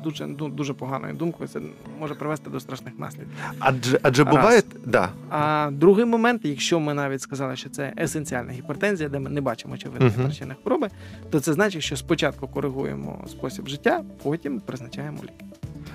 дуже 0.04 0.26
ну, 0.26 0.48
дуже 0.48 0.74
поганою 0.74 1.14
думкою. 1.14 1.48
Це 1.48 1.60
може 2.00 2.14
привести 2.14 2.50
до 2.50 2.60
страшних 2.60 2.98
наслідків. 2.98 3.36
Адже 3.58 3.98
адже 4.02 4.24
Раз. 4.24 4.34
буває, 4.34 4.62
да. 4.84 5.08
А 5.30 5.70
другий 5.72 6.04
момент, 6.04 6.40
якщо 6.44 6.80
ми 6.80 6.94
навіть 6.94 7.22
сказали, 7.22 7.56
що 7.56 7.70
це 7.70 7.92
есенціальна 7.98 8.52
гіпертензія, 8.52 9.08
де 9.08 9.18
ми 9.18 9.30
не 9.30 9.40
бачимо 9.40 9.74
очевидних 9.74 10.16
Мгм. 10.16 10.26
причини 10.26 10.54
хвороби, 10.62 10.88
то 11.30 11.40
це 11.40 11.52
значить, 11.52 11.82
що 11.82 11.96
спочатку 11.96 12.48
коригуємо 12.48 13.24
спосіб 13.28 13.68
життя, 13.68 14.04
потім 14.22 14.60
призначаємо 14.60 15.18
ліки. 15.22 15.44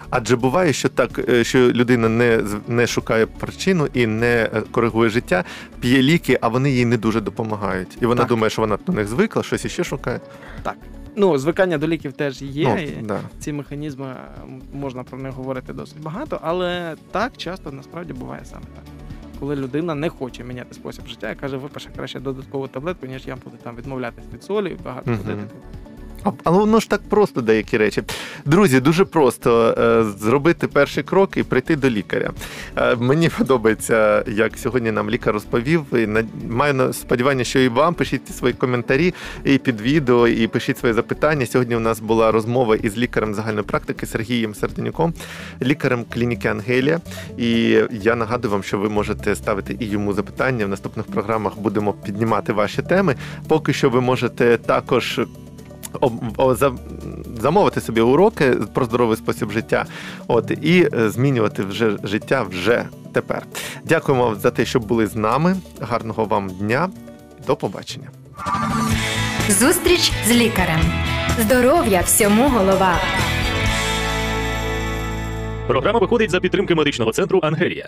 Адже 0.09 0.35
буває, 0.35 0.73
що 0.73 0.89
так, 0.89 1.29
е, 1.29 1.43
що 1.43 1.59
людина 1.59 2.09
не, 2.09 2.43
не 2.67 2.87
шукає 2.87 3.25
причину 3.25 3.87
і 3.93 4.07
не 4.07 4.49
е, 4.53 4.61
коригує 4.71 5.09
життя, 5.09 5.43
п'є 5.79 6.01
ліки, 6.03 6.37
а 6.41 6.47
вони 6.47 6.71
їй 6.71 6.85
не 6.85 6.97
дуже 6.97 7.21
допомагають. 7.21 7.97
І 8.01 8.05
вона 8.05 8.21
Так. 8.21 8.29
думає, 8.29 8.49
що 8.49 8.61
вона 8.61 8.77
до 8.87 8.93
них 8.93 9.07
звикла, 9.07 9.43
щось 9.43 9.65
іще 9.65 9.83
шукає. 9.83 10.19
Так. 10.63 10.75
Ну, 11.15 11.37
звикання 11.37 11.77
до 11.77 11.87
ліків 11.87 12.13
теж 12.13 12.41
є. 12.41 12.89
ну, 13.01 13.07
да. 13.07 13.19
Ці 13.39 13.53
механізми 13.53 14.15
можна 14.73 15.03
про 15.03 15.17
них 15.17 15.33
говорити 15.33 15.73
досить 15.73 16.01
багато, 16.01 16.39
але 16.43 16.95
так 17.11 17.31
часто 17.37 17.71
насправді 17.71 18.13
буває 18.13 18.41
саме 18.45 18.65
так. 18.75 18.83
Коли 19.39 19.55
людина 19.55 19.95
не 19.95 20.09
хоче 20.09 20.43
міняти 20.43 20.73
спосіб 20.73 21.07
життя 21.07 21.31
і 21.31 21.35
каже, 21.35 21.57
випише 21.57 21.89
краще 21.95 22.19
додаткову 22.19 22.67
таблетку, 22.67 23.05
ніж 23.05 23.27
я 23.27 23.35
буду 23.35 23.57
там 23.63 23.75
відмовлятись 23.75 24.25
від 24.33 24.43
солі 24.43 24.69
і 24.69 24.83
багато 24.83 25.11
ходити. 25.17 25.43
Але 26.43 26.57
воно 26.57 26.79
ж 26.79 26.89
так 26.89 27.01
просто 27.09 27.41
деякі 27.41 27.77
речі. 27.77 28.03
Друзі, 28.45 28.79
дуже 28.79 29.05
просто 29.05 29.75
е, 29.77 30.03
зробити 30.19 30.67
перший 30.67 31.03
крок 31.03 31.37
і 31.37 31.43
прийти 31.43 31.75
до 31.75 31.89
лікаря. 31.89 32.31
Е, 32.77 32.95
мені 32.95 33.29
подобається, 33.29 34.23
як 34.27 34.57
сьогодні 34.57 34.91
нам 34.91 35.09
лікар 35.09 35.33
розповів. 35.33 35.85
І 35.93 36.07
маю 36.47 36.93
сподівання, 36.93 37.43
що 37.43 37.59
і 37.59 37.67
вам 37.67 37.93
пишіть 37.93 38.35
свої 38.35 38.53
коментарі 38.53 39.13
і 39.43 39.57
під 39.57 39.81
відео, 39.81 40.27
і 40.27 40.47
пишіть 40.47 40.77
свої 40.77 40.93
запитання. 40.93 41.45
Сьогодні 41.45 41.75
у 41.75 41.79
нас 41.79 41.99
була 41.99 42.31
розмова 42.31 42.75
із 42.75 42.97
лікарем 42.97 43.33
загальної 43.33 43.63
практики 43.65 44.05
Сергієм 44.05 44.55
Серденюком, 44.55 45.13
лікарем 45.61 46.05
клініки 46.13 46.47
Ангелія. 46.47 47.01
І 47.37 47.79
я 47.91 48.15
нагадую 48.15 48.51
вам, 48.51 48.63
що 48.63 48.77
ви 48.77 48.89
можете 48.89 49.35
ставити 49.35 49.77
і 49.79 49.85
йому 49.85 50.13
запитання. 50.13 50.65
В 50.65 50.69
наступних 50.69 51.05
програмах 51.05 51.59
будемо 51.59 51.93
піднімати 51.93 52.53
ваші 52.53 52.81
теми. 52.81 53.15
Поки 53.47 53.73
що 53.73 53.89
ви 53.89 54.01
можете 54.01 54.57
також 54.57 55.19
замовити 57.39 57.81
собі 57.81 58.01
уроки 58.01 58.51
про 58.73 58.85
здоровий 58.85 59.17
спосіб 59.17 59.51
життя, 59.51 59.85
от 60.27 60.51
і 60.61 60.89
е, 60.93 61.09
змінювати 61.09 61.63
вже 61.63 61.97
життя 62.03 62.43
вже 62.49 62.85
тепер. 63.13 63.45
Дякуємо 63.83 64.25
вам 64.25 64.35
за 64.35 64.51
те, 64.51 64.65
що 64.65 64.79
були 64.79 65.07
з 65.07 65.15
нами. 65.15 65.55
Гарного 65.81 66.25
вам 66.25 66.49
дня. 66.49 66.89
До 67.47 67.55
побачення. 67.55 68.09
Зустріч 69.49 70.11
з 70.27 70.31
лікарем. 70.31 70.79
Здоров'я 71.39 72.01
всьому 72.01 72.49
голова. 72.49 72.95
Програма 75.67 75.99
виходить 75.99 76.31
за 76.31 76.39
підтримки 76.39 76.75
медичного 76.75 77.11
центру 77.11 77.39
Ангелія. 77.43 77.83